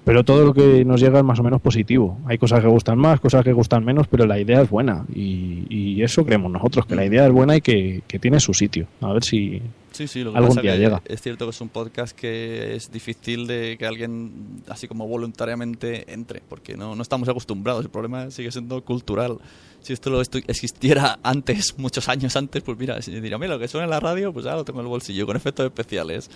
[0.05, 2.19] pero todo lo que nos llega es más o menos positivo.
[2.27, 5.05] Hay cosas que gustan más, cosas que gustan menos, pero la idea es buena.
[5.15, 8.53] Y, y eso creemos nosotros, que la idea es buena y que, que tiene su
[8.53, 8.87] sitio.
[9.01, 11.03] A ver si Sí, sí, lo que algún pasa día que llega.
[11.05, 16.13] es cierto que es un podcast que es difícil de que alguien así como voluntariamente
[16.13, 17.85] entre, porque no, no estamos acostumbrados.
[17.85, 19.39] El problema sigue siendo cultural.
[19.81, 23.67] Si esto lo existiera antes, muchos años antes, pues mira, si diría, mira, lo que
[23.67, 26.31] suena en la radio, pues ya lo tengo en el bolsillo, con efectos especiales.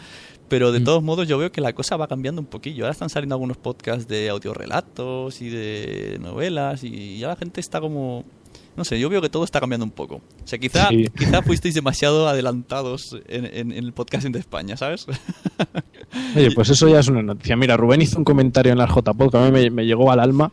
[0.49, 0.73] Pero Mm.
[0.73, 2.85] de todos modos yo veo que la cosa va cambiando un poquillo.
[2.85, 7.81] Ahora están saliendo algunos podcasts de audiorelatos y de novelas y ya la gente está
[7.81, 8.25] como...
[8.77, 10.17] No sé, yo veo que todo está cambiando un poco.
[10.17, 11.07] O sea, quizá, Sí.
[11.17, 15.07] quizá fuisteis demasiado adelantados en, en- en el podcasting de España, ¿sabes?
[16.37, 17.57] Oye, pues eso ya es una noticia.
[17.57, 20.21] Mira, Rubén hizo un comentario en la JPod que a mí me, me llegó al
[20.21, 20.53] alma.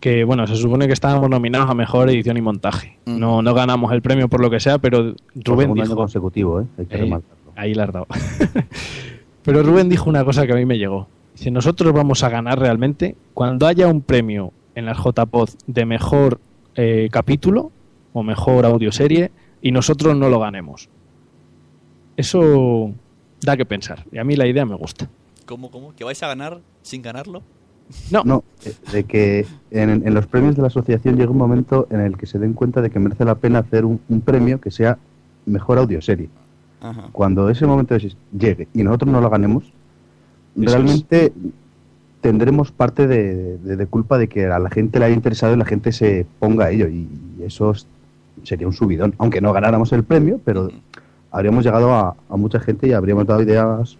[0.00, 2.96] Que bueno, se supone que estábamos nominados a mejor edición y montaje.
[3.04, 5.96] No, no ganamos el premio por lo que sea, pero Por Rubén año dijo.
[5.96, 6.64] consecutivo, ¿eh?
[6.78, 7.52] Hay que remarcarlo.
[7.54, 8.06] ahí la has dado.
[9.42, 11.06] pero Rubén dijo una cosa que a mí me llegó.
[11.34, 16.40] Dice: Nosotros vamos a ganar realmente cuando haya un premio en las JPod de mejor
[16.74, 17.70] eh, capítulo
[18.12, 19.30] o mejor audioserie
[19.62, 20.88] y nosotros no lo ganemos.
[22.16, 22.92] Eso
[23.40, 24.04] da que pensar.
[24.12, 25.08] Y a mí la idea me gusta.
[25.46, 25.94] ¿Cómo, cómo?
[25.94, 27.42] ¿Que vais a ganar sin ganarlo?
[28.10, 28.22] No.
[28.24, 28.44] No,
[28.92, 32.26] de que en, en los premios de la asociación llega un momento en el que
[32.26, 34.98] se den cuenta de que merece la pena hacer un, un premio que sea
[35.46, 36.28] mejor audioserie.
[36.80, 37.08] Ajá.
[37.12, 39.64] Cuando ese momento llegue y nosotros no lo ganemos,
[40.54, 41.32] realmente
[42.20, 45.56] tendremos parte de, de- de culpa de que a la gente le haya interesado y
[45.56, 46.88] la gente se ponga a ello.
[46.88, 47.08] Y
[47.44, 47.86] eso es-
[48.42, 49.14] sería un subidón.
[49.18, 50.68] Aunque no ganáramos el premio, pero
[51.30, 53.96] habríamos llegado a, a mucha gente y habríamos dado ideas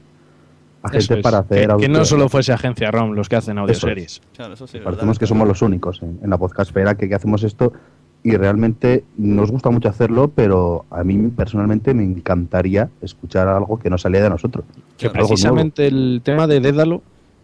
[0.82, 3.58] a gente es, para hacer que, que no solo fuese Agencia ROM los que hacen
[3.58, 4.22] audioseries.
[4.34, 4.78] Claro, eso sí.
[4.78, 5.20] es Parecemos verdad.
[5.20, 7.72] que somos los únicos en, en la podcastfera que, que hacemos esto
[8.22, 13.88] y realmente nos gusta mucho hacerlo, pero a mí personalmente me encantaría escuchar algo que
[13.90, 14.64] no salía de nosotros.
[14.96, 17.02] Que precisamente el tema de Dédalo,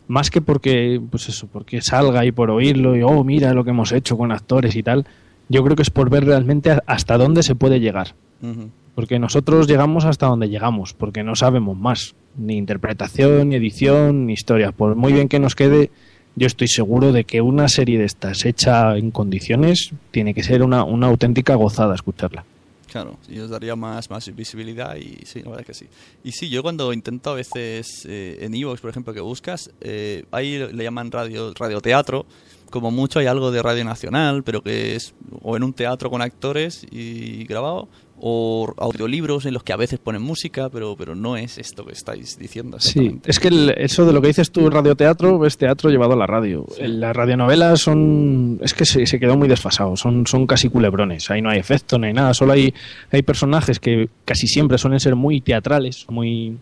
[0.09, 3.71] más que porque, pues eso, porque salga y por oírlo y, oh, mira lo que
[3.71, 5.07] hemos hecho con actores y tal,
[5.49, 8.15] yo creo que es por ver realmente hasta dónde se puede llegar.
[8.95, 12.15] Porque nosotros llegamos hasta donde llegamos, porque no sabemos más.
[12.37, 14.73] Ni interpretación, ni edición, ni historia.
[14.73, 15.91] Por muy bien que nos quede,
[16.35, 20.63] yo estoy seguro de que una serie de estas hecha en condiciones tiene que ser
[20.63, 22.45] una, una auténtica gozada escucharla.
[22.97, 25.87] Claro, y os daría más, más visibilidad y sí, la verdad que sí.
[26.25, 30.25] Y sí, yo cuando intento a veces eh, en Evox, por ejemplo, que buscas, eh,
[30.31, 32.25] ahí le llaman radio, radioteatro,
[32.71, 36.23] como mucho hay algo de Radio Nacional, pero que es o en un teatro con
[36.23, 41.37] actores y grabado, o audiolibros en los que a veces ponen música, pero, pero no
[41.37, 42.81] es esto que estáis diciendo.
[42.81, 46.17] Sí, es que el- eso de lo que dices tú, radioteatro, es teatro llevado a
[46.17, 46.65] la radio.
[46.81, 48.59] Las radionovelas son.
[48.63, 51.31] Es que se, se quedó muy desfasado, son, son casi culebrones.
[51.31, 52.73] Ahí no hay efecto, no hay nada, solo hay,
[53.13, 56.57] hay personajes que casi siempre suelen ser muy teatrales, muy.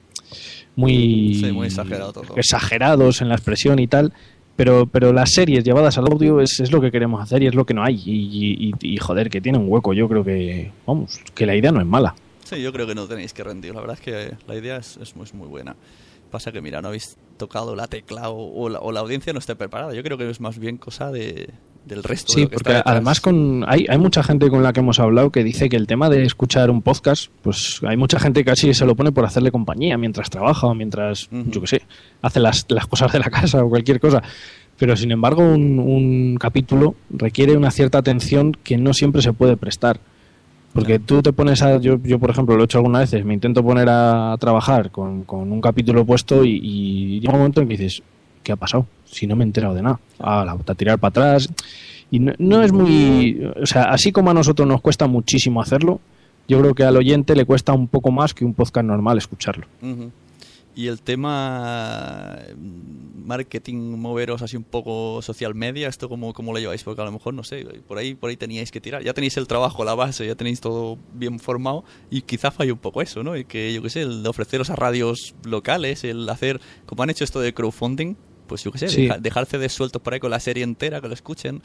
[0.76, 2.36] Muy, Sí, muy exagerado todo.
[2.36, 4.12] exagerados en la expresión y tal.
[4.56, 7.54] Pero, pero las series llevadas al audio es, es lo que queremos hacer y es
[7.54, 8.00] lo que no hay.
[8.04, 9.92] Y, joder, que tiene un hueco.
[9.92, 12.14] Yo creo que, vamos, que la idea no es mala.
[12.44, 13.74] Sí, yo creo que no tenéis que rendir.
[13.74, 15.74] La verdad es que la idea es, es muy, muy buena.
[16.30, 19.92] Pasa que, mira, no habéis tocado la tecla o, o la audiencia no esté preparada.
[19.92, 21.50] Yo creo que es más bien cosa de,
[21.84, 22.32] del resto.
[22.32, 24.80] de Sí, lo que porque está además con hay, hay mucha gente con la que
[24.80, 28.40] hemos hablado que dice que el tema de escuchar un podcast, pues hay mucha gente
[28.40, 31.82] que casi se lo pone por hacerle compañía mientras trabaja o mientras, yo qué sé,
[32.22, 34.22] hace las, las cosas de la casa o cualquier cosa.
[34.78, 39.56] Pero sin embargo, un, un capítulo requiere una cierta atención que no siempre se puede
[39.56, 40.00] prestar.
[40.72, 41.78] Porque tú te pones a.
[41.78, 45.22] Yo, yo, por ejemplo, lo he hecho algunas veces, me intento poner a trabajar con,
[45.22, 48.02] con un capítulo puesto y, y llega un momento en que dices,
[48.42, 48.84] ¿qué ha pasado?
[49.14, 50.00] Si no me he enterado de nada.
[50.18, 51.48] A, la- a tirar para atrás.
[52.10, 53.40] Y no, no es muy...
[53.62, 56.00] O sea, así como a nosotros nos cuesta muchísimo hacerlo,
[56.46, 59.66] yo creo que al oyente le cuesta un poco más que un podcast normal escucharlo.
[60.76, 66.58] Y el tema mm, marketing, moveros así un poco social media, ¿esto cómo, cómo lo
[66.58, 66.82] lleváis?
[66.82, 69.02] Porque a lo mejor, no sé, por ahí, por ahí teníais que tirar.
[69.02, 72.78] Ya tenéis el trabajo, la base, ya tenéis todo bien formado y quizá falle un
[72.78, 73.36] poco eso, ¿no?
[73.36, 77.22] Y que, yo qué sé, el ofreceros a radios locales, el hacer, como han hecho
[77.24, 78.16] esto de crowdfunding,
[78.54, 79.02] pues yo qué sé, Sí.
[79.02, 81.60] deja- dejar CDs sueltos por ahí con la serie entera, que lo escuchen.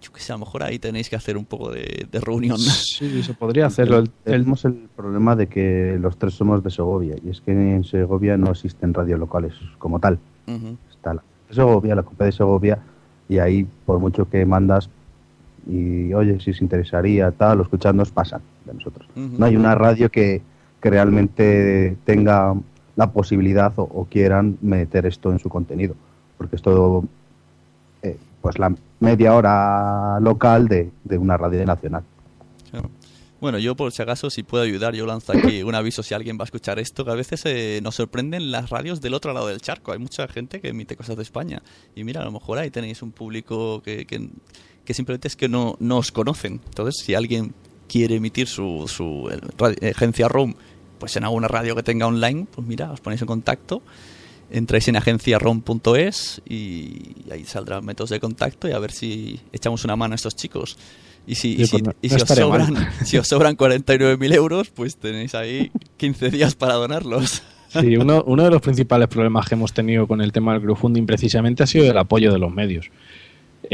[0.00, 2.58] Yo qué sé, a lo mejor ahí tenéis que hacer un poco de, de reunión.
[2.58, 3.98] Sí, se podría hacerlo.
[3.98, 7.84] El- Tenemos el problema de que los tres somos de Segovia y es que en
[7.84, 10.18] Segovia no existen radios locales como tal.
[10.46, 10.78] Ujú.
[10.90, 12.78] Está la de Segovia, la COPE de Segovia
[13.28, 14.88] y ahí por mucho que mandas
[15.70, 19.06] y oye, si os interesaría tal, o escuchadnos, pasan de nosotros.
[19.14, 20.40] No hay una radio que,
[20.80, 22.54] que realmente tenga
[22.96, 25.94] la posibilidad o, o quieran meter esto en su contenido,
[26.42, 27.04] porque es todo
[28.02, 32.02] eh, pues la media hora local de, de una radio nacional.
[33.40, 36.38] Bueno, yo por si acaso, si puedo ayudar, yo lanzo aquí un aviso si alguien
[36.38, 39.48] va a escuchar esto, que a veces eh, nos sorprenden las radios del otro lado
[39.48, 39.92] del charco.
[39.92, 41.62] Hay mucha gente que emite cosas de España.
[41.96, 44.28] Y mira, a lo mejor ahí tenéis un público que, que,
[44.84, 46.60] que simplemente es que no, no os conocen.
[46.66, 47.52] Entonces, si alguien
[47.88, 49.28] quiere emitir su, su
[49.80, 50.54] eh, agencia ROM
[51.00, 53.82] pues en alguna radio que tenga online, pues mira, os ponéis en contacto
[54.52, 59.96] entráis en agenciarom.es y ahí saldrán métodos de contacto y a ver si echamos una
[59.96, 60.76] mano a estos chicos.
[61.26, 64.70] Y si, y si, no- y no si os, sobran, si os sobran 49.000 euros,
[64.70, 67.42] pues tenéis ahí 15 días para donarlos.
[67.68, 71.06] Sí, uno, uno de los principales problemas que hemos tenido con el tema del crowdfunding
[71.06, 72.90] precisamente ha sido el apoyo de los medios.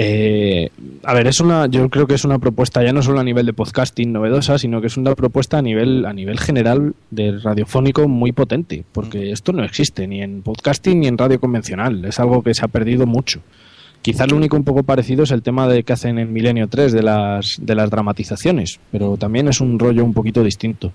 [0.00, 0.70] Eh,
[1.02, 3.46] a ver, es una, yo creo que es una propuesta ya no solo a nivel
[3.46, 8.06] de podcasting novedosa, sino que es una propuesta a nivel, a nivel general de radiofónico
[8.06, 12.44] muy potente, porque esto no existe ni en podcasting ni en radio convencional, es algo
[12.44, 13.40] que se ha perdido mucho.
[14.00, 16.92] Quizás lo único un poco parecido es el tema de que hacen en Milenio 3
[16.92, 20.92] de las, de las dramatizaciones, pero también es un rollo un poquito distinto.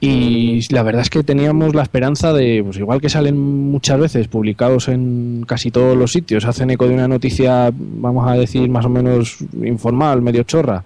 [0.00, 4.28] Y la verdad es que teníamos la esperanza de, pues igual que salen muchas veces
[4.28, 8.84] publicados en casi todos los sitios, hacen eco de una noticia, vamos a decir, más
[8.84, 10.84] o menos informal, medio chorra,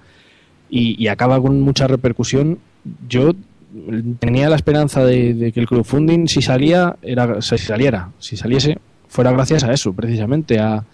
[0.71, 2.59] y, y acaba con mucha repercusión,
[3.07, 3.33] yo
[4.19, 8.79] tenía la esperanza de, de que el crowdfunding, si salía, era, si saliera, si saliese,
[9.09, 10.85] fuera gracias a eso, precisamente, a,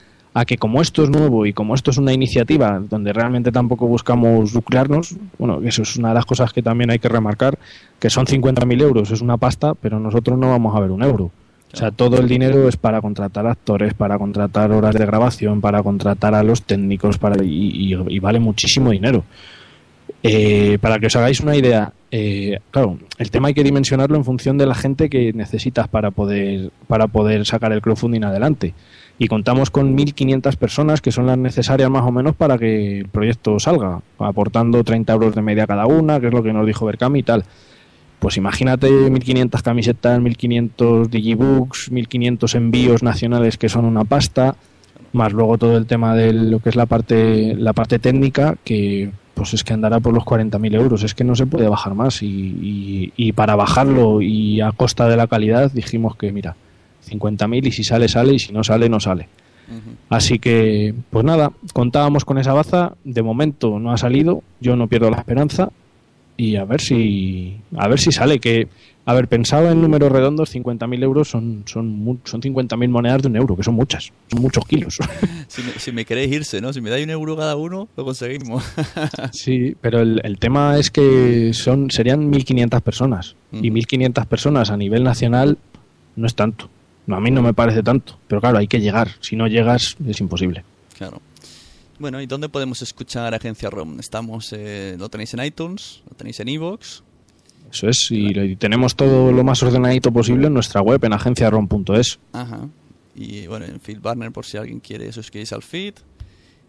[0.40, 3.86] a que como esto es nuevo y como esto es una iniciativa donde realmente tampoco
[3.86, 7.58] buscamos lucrarnos, bueno, eso es una de las cosas que también hay que remarcar,
[7.98, 11.30] que son 50.000 euros, es una pasta, pero nosotros no vamos a ver un euro.
[11.70, 15.82] O sea, todo el dinero es para contratar actores, para contratar horas de grabación, para
[15.82, 19.24] contratar a los técnicos, para y vale muchísimo dinero.
[20.22, 24.24] Eh, para que os hagáis una idea, eh, claro, el tema hay que dimensionarlo en
[24.24, 28.74] función de la gente que necesitas para poder, para poder sacar el crowdfunding adelante.
[29.20, 33.08] Y contamos con 1.500 personas que son las necesarias más o menos para que el
[33.08, 36.86] proyecto salga, aportando 30 euros de media cada una, que es lo que nos dijo
[36.86, 37.44] Berkami y tal.
[38.20, 44.54] Pues imagínate 1.500 camisetas, 1.500 digibooks, 1.500 envíos nacionales que son una pasta,
[45.12, 49.10] más luego todo el tema de lo que es la parte, la parte técnica, que
[49.34, 52.22] pues es que andará por los 40.000 euros, es que no se puede bajar más.
[52.22, 56.56] Y, y- y para bajarlo y a costa de la calidad dijimos que mira,
[57.08, 59.28] 50.000 y si sale, sale y si no sale, no sale.
[60.08, 64.88] Así que, pues nada, contábamos con esa baza, de momento no ha salido, yo no
[64.88, 65.70] pierdo la esperanza.
[66.36, 68.68] Y a ver si a ver si sale que
[69.04, 73.34] a ver pensado en números redondos 50.000 euros son son son 50.000 monedas de un
[73.34, 74.98] euro que son muchas son muchos kilos.
[75.48, 76.72] Si me, si me queréis irse, ¿no?
[76.72, 78.62] Si me dais un euro cada uno, lo conseguimos.
[79.32, 83.34] sí pero el, el tema es que son serían 1.500 personas.
[83.50, 85.58] Y 1.500 personas a nivel nacional
[86.14, 86.70] no es tanto
[87.08, 89.96] no, a mí no me parece tanto pero claro hay que llegar si no llegas
[90.06, 90.64] es imposible
[90.98, 91.22] Claro.
[92.00, 94.00] Bueno, ¿y dónde podemos escuchar Agencia ROM?
[94.00, 97.04] Estamos, eh, lo tenéis en iTunes, lo tenéis en Evox.
[97.70, 102.68] eso es y, tenemos todo lo más ordenadito posible en nuestra web en agenciaron.es Ajá.
[103.14, 105.94] Y bueno, en Feedburner por si alguien quiere suscribirse al feed.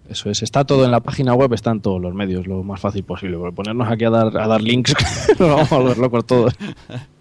[0.08, 3.04] Eso es, está todo en la página web, están todos los medios, lo más fácil
[3.04, 3.38] posible.
[3.38, 4.96] Porque ponernos aquí a dar, a dar links,
[5.40, 6.54] nos vamos a volver locos todos.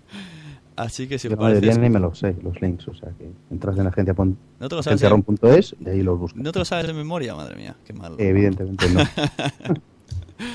[0.78, 1.80] Así que si os la mayoría parece...
[1.80, 5.74] ni me lo sé, los links, o sea que entras en agencia pon- ¿No agenciaron.es
[5.84, 6.40] y ahí los buscas.
[6.40, 7.34] ¿No te lo sabes de memoria?
[7.34, 8.14] Madre mía, qué mal.
[8.18, 9.00] Evidentemente no.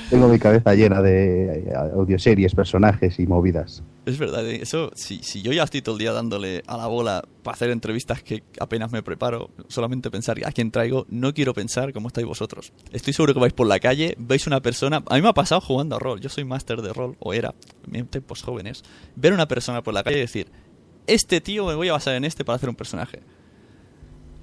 [0.10, 3.84] Tengo mi cabeza llena de eh, audioseries, personajes y movidas.
[4.06, 6.88] Es verdad, eh, eso, si, si yo ya estoy todo el día dándole a la
[6.88, 11.54] bola para hacer entrevistas que apenas me preparo, solamente pensar a quién traigo, no quiero
[11.54, 12.74] pensar cómo estáis vosotros.
[12.92, 15.62] Estoy seguro que vais por la calle, veis una persona, a mí me ha pasado
[15.62, 17.54] jugando a rol, yo soy máster de rol, o era,
[17.92, 18.84] en tiempos jóvenes,
[19.16, 20.48] ver una persona por la calle y decir,
[21.08, 23.22] este tío me voy a basar en este para hacer un personaje.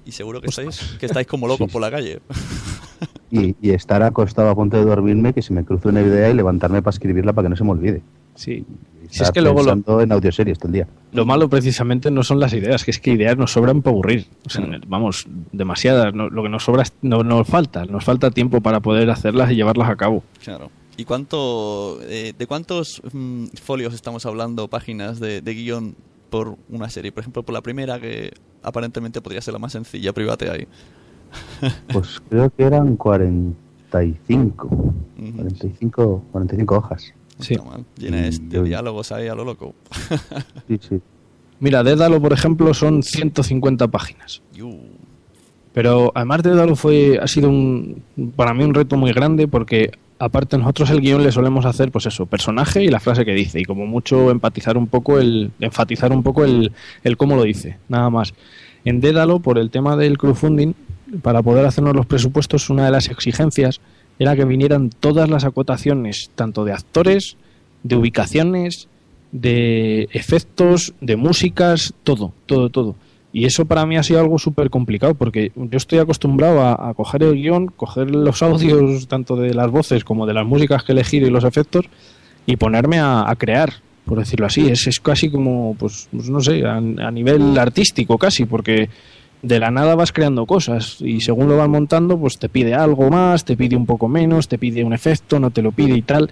[0.05, 2.21] Y seguro que estáis, que estáis como locos por la calle.
[3.31, 6.33] Y, y estar acostado a punto de dormirme, que se me cruce una idea y
[6.33, 8.01] levantarme para escribirla para que no se me olvide.
[8.35, 8.65] Sí.
[9.03, 10.87] Y Si es que luego lo, en audioseries todo el día.
[11.11, 14.25] lo malo precisamente no son las ideas, que es que ideas nos sobran para aburrir.
[14.45, 14.81] O sea, Mm.
[14.87, 16.13] vamos, demasiadas.
[16.13, 17.85] No- lo que nos sobra es- no, nos falta.
[17.85, 20.23] Nos falta tiempo para poder hacerlas y llevarlas a cabo.
[20.43, 20.69] Claro.
[20.97, 25.95] ¿Y cuánto, eh, de cuántos mm, folios estamos hablando, páginas de, de guion
[26.29, 27.11] por una serie?
[27.11, 28.31] Por ejemplo, por la primera, que
[28.63, 30.67] aparentemente podría ser la más sencilla, private ahí.
[31.93, 32.95] Pues creo que eran
[33.91, 34.69] 45.
[35.35, 37.13] 45, 45 hojas.
[37.39, 37.55] Sí.
[37.97, 39.73] Llena Mm, de yo- diálogos ahí a lo loco.
[40.67, 40.99] Sí, sí.
[41.59, 44.41] Mira, Dédalo, por ejemplo, son 150 páginas.
[45.73, 48.01] Pero además Dédalo fue, ha sido un,
[48.35, 52.05] para mí un reto muy grande porque aparte nosotros el guion le solemos hacer pues
[52.07, 56.11] eso, personaje y la frase que dice y como mucho empatizar un poco el, enfatizar
[56.11, 56.71] un poco el,
[57.03, 58.33] el cómo lo dice, nada más.
[58.83, 60.73] En Dédalo, por el tema del crowdfunding,
[61.21, 63.81] para poder hacernos los presupuestos, una de las exigencias
[64.19, 67.37] era que vinieran todas las acotaciones, tanto de actores,
[67.83, 68.87] de ubicaciones,
[69.31, 72.95] de efectos, de músicas, todo, todo, todo.
[73.33, 77.23] Y eso para mí ha sido algo súper complicado, porque yo estoy acostumbrado a, coger
[77.23, 80.95] el guion, coger los audios tanto de las voces como de las músicas que he
[80.95, 81.85] elegido y los efectos,
[82.45, 83.71] y ponerme a, crear,
[84.05, 84.67] por decirlo así.
[84.67, 88.89] Es, es casi como, pues, pues no sé, a nivel artístico casi, porque
[89.41, 93.09] de la nada vas creando cosas y según lo vas montando, pues te pide algo
[93.09, 96.01] más, te pide un poco menos, te pide un efecto, no te lo pide y
[96.01, 96.31] tal.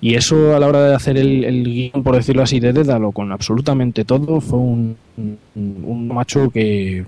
[0.00, 3.12] Y eso a la hora de hacer el, el guion, por decirlo así, de Dédalo
[3.12, 7.04] con absolutamente todo, fue un, un, un macho que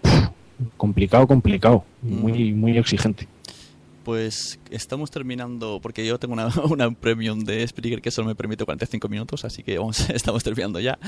[0.76, 3.26] complicado, complicado, muy, muy exigente.
[4.04, 8.64] Pues estamos terminando, porque yo tengo una, una premium de Spreaker que solo me permite
[8.64, 10.98] 45 minutos, así que vamos, estamos terminando ya.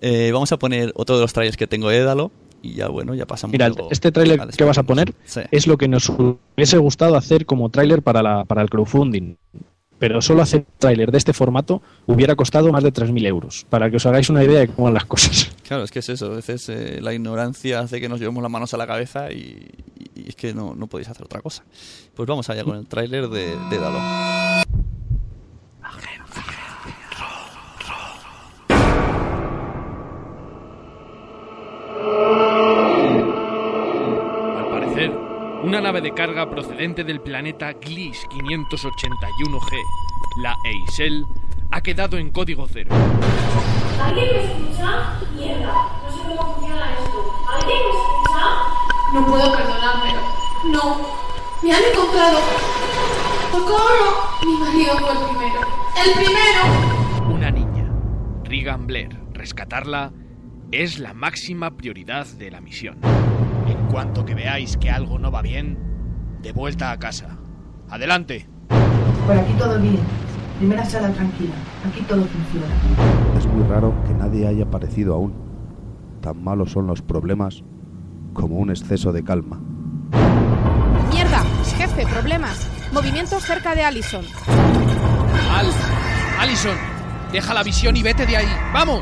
[0.00, 2.32] Eh, vamos a poner otro de los trailers que tengo de Édalo
[2.62, 5.40] y ya bueno, ya pasamos Mira, este tráiler que vas a poner Sí.
[5.50, 9.36] es lo que nos hubiese gustado hacer como tráiler para, la, para el crowdfunding.
[9.98, 13.96] Pero solo hacer tráiler de este formato hubiera costado más de 3.000 euros, para que
[13.96, 15.50] os hagáis una idea de cómo van las cosas.
[15.70, 16.26] Claro, es que es eso.
[16.32, 19.68] A veces eh, la ignorancia hace que nos llevemos las manos a la cabeza y,
[20.16, 21.62] y es que no, no podéis hacer otra cosa.
[22.14, 24.39] Pues vamos allá con el tráiler de, de Dalo.
[35.90, 39.76] Nave de carga procedente del planeta Glish 581G,
[40.40, 41.24] la Eisel,
[41.72, 42.94] ha quedado en código cero.
[44.00, 45.18] ¿Alguien me escucha?
[45.34, 47.32] Mierda, no sé cómo funciona esto.
[47.52, 48.40] ¿Alguien me escucha?
[49.14, 50.20] No puedo perdonármelo.
[50.70, 51.00] No,
[51.60, 52.38] me han encontrado.
[53.50, 54.46] ¡Socorro!
[54.46, 55.60] Mi marido fue el primero.
[56.06, 57.34] ¡El primero!
[57.34, 57.92] Una niña,
[58.44, 59.18] Regan Blair.
[59.32, 60.12] Rescatarla
[60.70, 63.00] es la máxima prioridad de la misión.
[63.70, 65.78] En cuanto que veáis que algo no va bien,
[66.42, 67.38] de vuelta a casa.
[67.88, 68.48] Adelante.
[69.26, 70.00] Por aquí todo bien.
[70.58, 71.54] Primera sala tranquila.
[71.88, 72.66] Aquí todo funciona.
[73.38, 75.32] Es muy raro que nadie haya aparecido aún.
[76.20, 77.62] Tan malos son los problemas
[78.34, 79.60] como un exceso de calma.
[81.12, 81.44] Mierda,
[81.76, 82.66] jefe, problemas.
[82.92, 84.24] Movimientos cerca de Allison.
[85.56, 85.66] Al,
[86.40, 86.76] Allison,
[87.32, 88.48] deja la visión y vete de ahí.
[88.74, 89.00] ¡Vamos!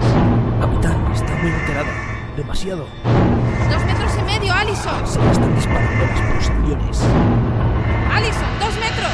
[0.60, 1.90] Capitán, está muy alterada.
[2.36, 2.86] Demasiado.
[3.70, 5.06] Dos metros y medio, Allison.
[5.06, 7.00] Se le están disparando las pulsaciones.
[8.12, 9.12] Allison, dos metros.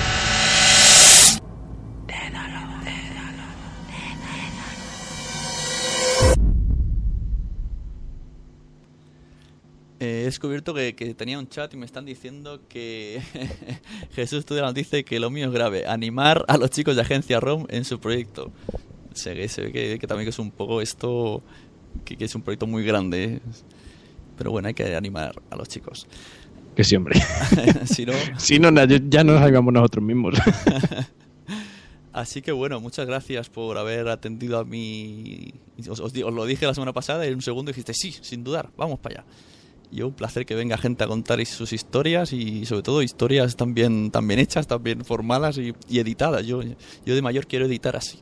[10.00, 13.20] Eh, he descubierto que, que tenía un chat y me están diciendo que
[14.14, 17.38] Jesús Tudela nos dice que lo mío es grave, animar a los chicos de Agencia
[17.40, 18.50] ROM en su proyecto.
[19.14, 21.42] Se, ve- se ve que, que también que es un poco esto,
[22.04, 23.24] que, que es un proyecto muy grande.
[23.24, 23.40] ¿eh?
[24.36, 26.06] Pero bueno, hay que animar a los chicos.
[26.74, 27.20] Que sí, hombre.
[27.86, 28.12] si no...
[28.38, 30.34] si no, ya nos salgamos nosotros mismos.
[32.12, 35.52] Así que bueno, muchas gracias por haber atendido a mi...
[35.88, 38.44] Os, os os lo dije la semana pasada y en un segundo dijiste, sí, sin
[38.44, 39.26] dudar, vamos para allá.
[39.90, 44.10] Y un placer que venga gente a contar sus historias y sobre todo historias también,
[44.10, 46.46] también hechas, también formadas y, y editadas.
[46.46, 46.60] Yo,
[47.04, 48.18] yo de mayor quiero editar así.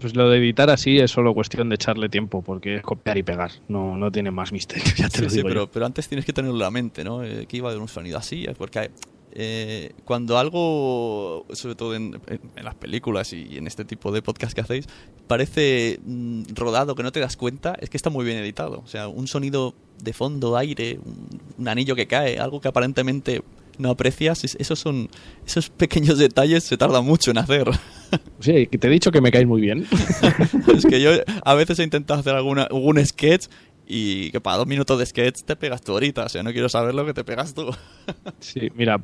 [0.00, 3.22] Pues lo de editar así es solo cuestión de echarle tiempo, porque es copiar y
[3.22, 3.50] pegar.
[3.68, 6.32] No, no tiene más misterio, ya te Sí, lo sí, digo pero, antes tienes que
[6.32, 7.22] tenerlo en la mente, ¿no?
[7.24, 8.90] Eh, que iba a haber un sonido así, porque
[9.36, 14.22] eh, cuando algo, sobre todo en, en- en las películas y en este tipo de
[14.22, 14.86] podcast que hacéis,
[15.26, 18.80] parece mm, rodado, que no te das cuenta, es que está muy bien editado.
[18.84, 21.28] O sea, un sonido de fondo, aire, un,
[21.58, 23.42] un anillo que cae, algo que aparentemente
[23.76, 25.08] no aprecias, es- esos son
[25.44, 27.68] esos pequeños detalles se tardan mucho en hacer.
[28.40, 29.86] Sí, que te he dicho que me caes muy bien.
[30.74, 31.10] es que yo
[31.44, 33.46] a veces he intentado hacer alguna, algún sketch
[33.86, 36.24] y que para dos minutos de sketch te pegas tú ahorita.
[36.24, 37.70] O sea, no quiero saber lo que te pegas tú.
[38.40, 39.00] Sí, mira,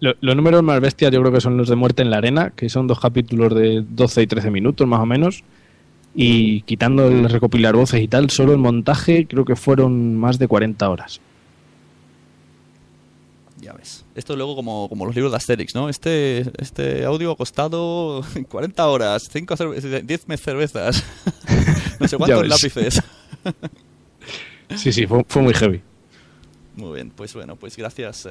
[0.00, 2.50] Lo- los números más bestias yo creo que son los de Muerte en la Arena,
[2.56, 5.44] que son dos capítulos de 12 y 13 minutos más o menos.
[6.14, 10.48] Y quitando el recopilar voces y tal, solo el montaje creo que fueron más de
[10.48, 11.20] 40 horas.
[13.80, 14.04] Ves.
[14.14, 15.88] Esto luego como, como los libros de Asterix, ¿no?
[15.88, 19.54] Este, este audio ha costado 40 horas, 5
[20.02, 21.02] 10 cervezas,
[21.98, 23.02] no sé cuántos lápices.
[24.76, 25.82] Sí, sí, fue, fue muy heavy.
[26.76, 28.26] Muy bien, pues bueno, pues gracias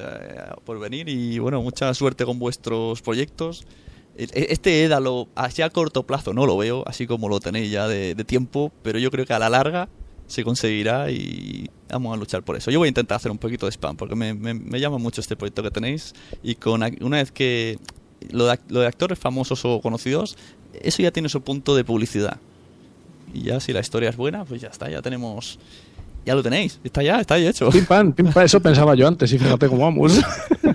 [0.64, 3.64] por venir y bueno, mucha suerte con vuestros proyectos.
[4.16, 7.70] E- e- Este Édalo, así a corto plazo no lo veo, así como lo tenéis
[7.70, 9.88] ya de, de tiempo, pero yo creo que a la larga
[10.26, 12.70] se conseguirá y vamos a luchar por eso.
[12.70, 15.20] Yo voy a intentar hacer un poquito de spam porque me, me- me llama mucho
[15.20, 17.78] este proyecto que tenéis y con una vez que
[18.30, 20.36] lo de, lo de actores famosos o conocidos,
[20.82, 22.38] eso ya tiene su punto de publicidad.
[23.32, 25.58] Y ya si la historia es buena, pues ya está, ya tenemos...
[26.26, 27.70] Ya lo tenéis, está ya, está ya hecho.
[27.70, 30.20] Pim pam, pim pam, eso pensaba yo antes y fíjate cómo vamos.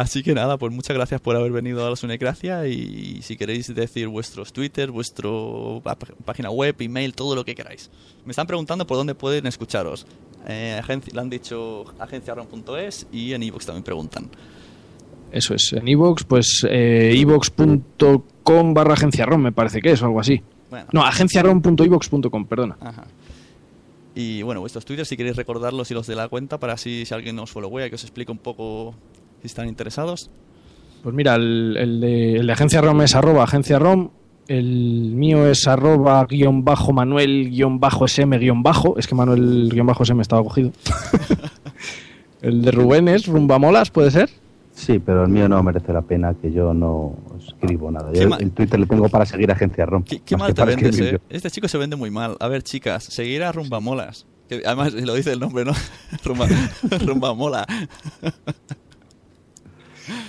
[0.00, 3.74] Así que nada, pues muchas gracias por haber venido a la Sunecracia y si queréis
[3.74, 5.94] decir vuestros Twitter, vuestro pa-
[6.24, 7.90] página web, email, todo lo que queráis.
[8.24, 10.06] Me están preguntando por dónde pueden escucharos.
[10.48, 10.80] Eh,
[11.12, 14.30] le han dicho agenciaron.es y en iVoox también preguntan.
[15.32, 20.20] Eso es, en iVoox, pues eh, iVoox.com barra agenciarom me parece que es o algo
[20.20, 20.40] así.
[20.70, 20.86] Bueno.
[20.92, 22.78] No, agenciarom.ivox.com, perdona.
[22.80, 23.04] Ajá.
[24.14, 27.12] Y bueno, vuestros Twitter si queréis recordarlos y los de la cuenta para así si
[27.12, 28.94] alguien os followea y que os explique un poco
[29.40, 30.30] si están interesados.
[31.02, 34.10] Pues mira, el, el de, el de Agencia ROM es arroba Agencia ROM,
[34.48, 39.70] el mío es arroba guion bajo Manuel guion bajo SM guion bajo, es que Manuel
[39.72, 40.72] guion bajo SM estaba cogido.
[42.42, 44.28] el de Rubén es Rumbamolas, ¿puede ser?
[44.72, 48.12] Sí, pero el mío no merece la pena, que yo no escribo nada.
[48.12, 50.02] Yo el Twitter lo tengo para seguir Agencia ROM.
[50.02, 51.20] Qué, qué mal te vendes, eh.
[51.28, 52.36] Este chico se vende muy mal.
[52.40, 54.26] A ver, chicas, seguir a Rumba Molas.
[54.48, 55.72] Que además lo dice el nombre, ¿no?
[56.24, 56.48] Rumba,
[57.06, 57.66] Rumba Mola.
[58.20, 58.79] yo.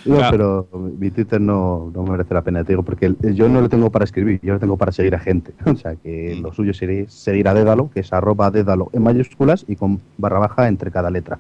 [0.05, 0.67] No, Claro.
[0.72, 3.89] pero mi Twitter no, no merece la pena, te digo, porque yo no lo tengo
[3.89, 5.53] para escribir, yo lo tengo para seguir a gente.
[5.65, 6.41] O sea, que Mm.
[6.43, 10.39] lo suyo sería seguir a Dédalo, que es arroba Dédalo en mayúsculas y con barra
[10.39, 11.39] baja entre cada letra.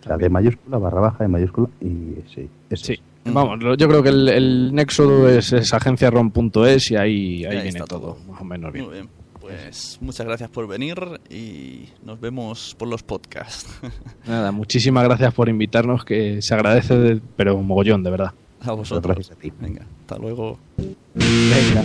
[0.00, 2.48] O sea, de mayúscula, barra baja, en mayúscula y sí.
[2.72, 2.92] Sí.
[3.24, 3.34] es.
[3.34, 7.62] Vamos, lo- yo creo que el, el nexo es, es agenciarom.es y ahí, ahí, Ahí
[7.64, 8.84] viene está todo, más o menos bien.
[8.86, 9.08] Muy bien.
[9.50, 13.66] Pues muchas gracias por venir y nos vemos por los podcasts.
[14.26, 18.32] Nada, muchísimas gracias por invitarnos, que se agradece, de- pero un mogollón, de verdad.
[18.62, 19.16] A vosotros.
[19.16, 19.52] Gracias a ti.
[19.58, 20.58] Venga, hasta luego.
[21.14, 21.84] Venga.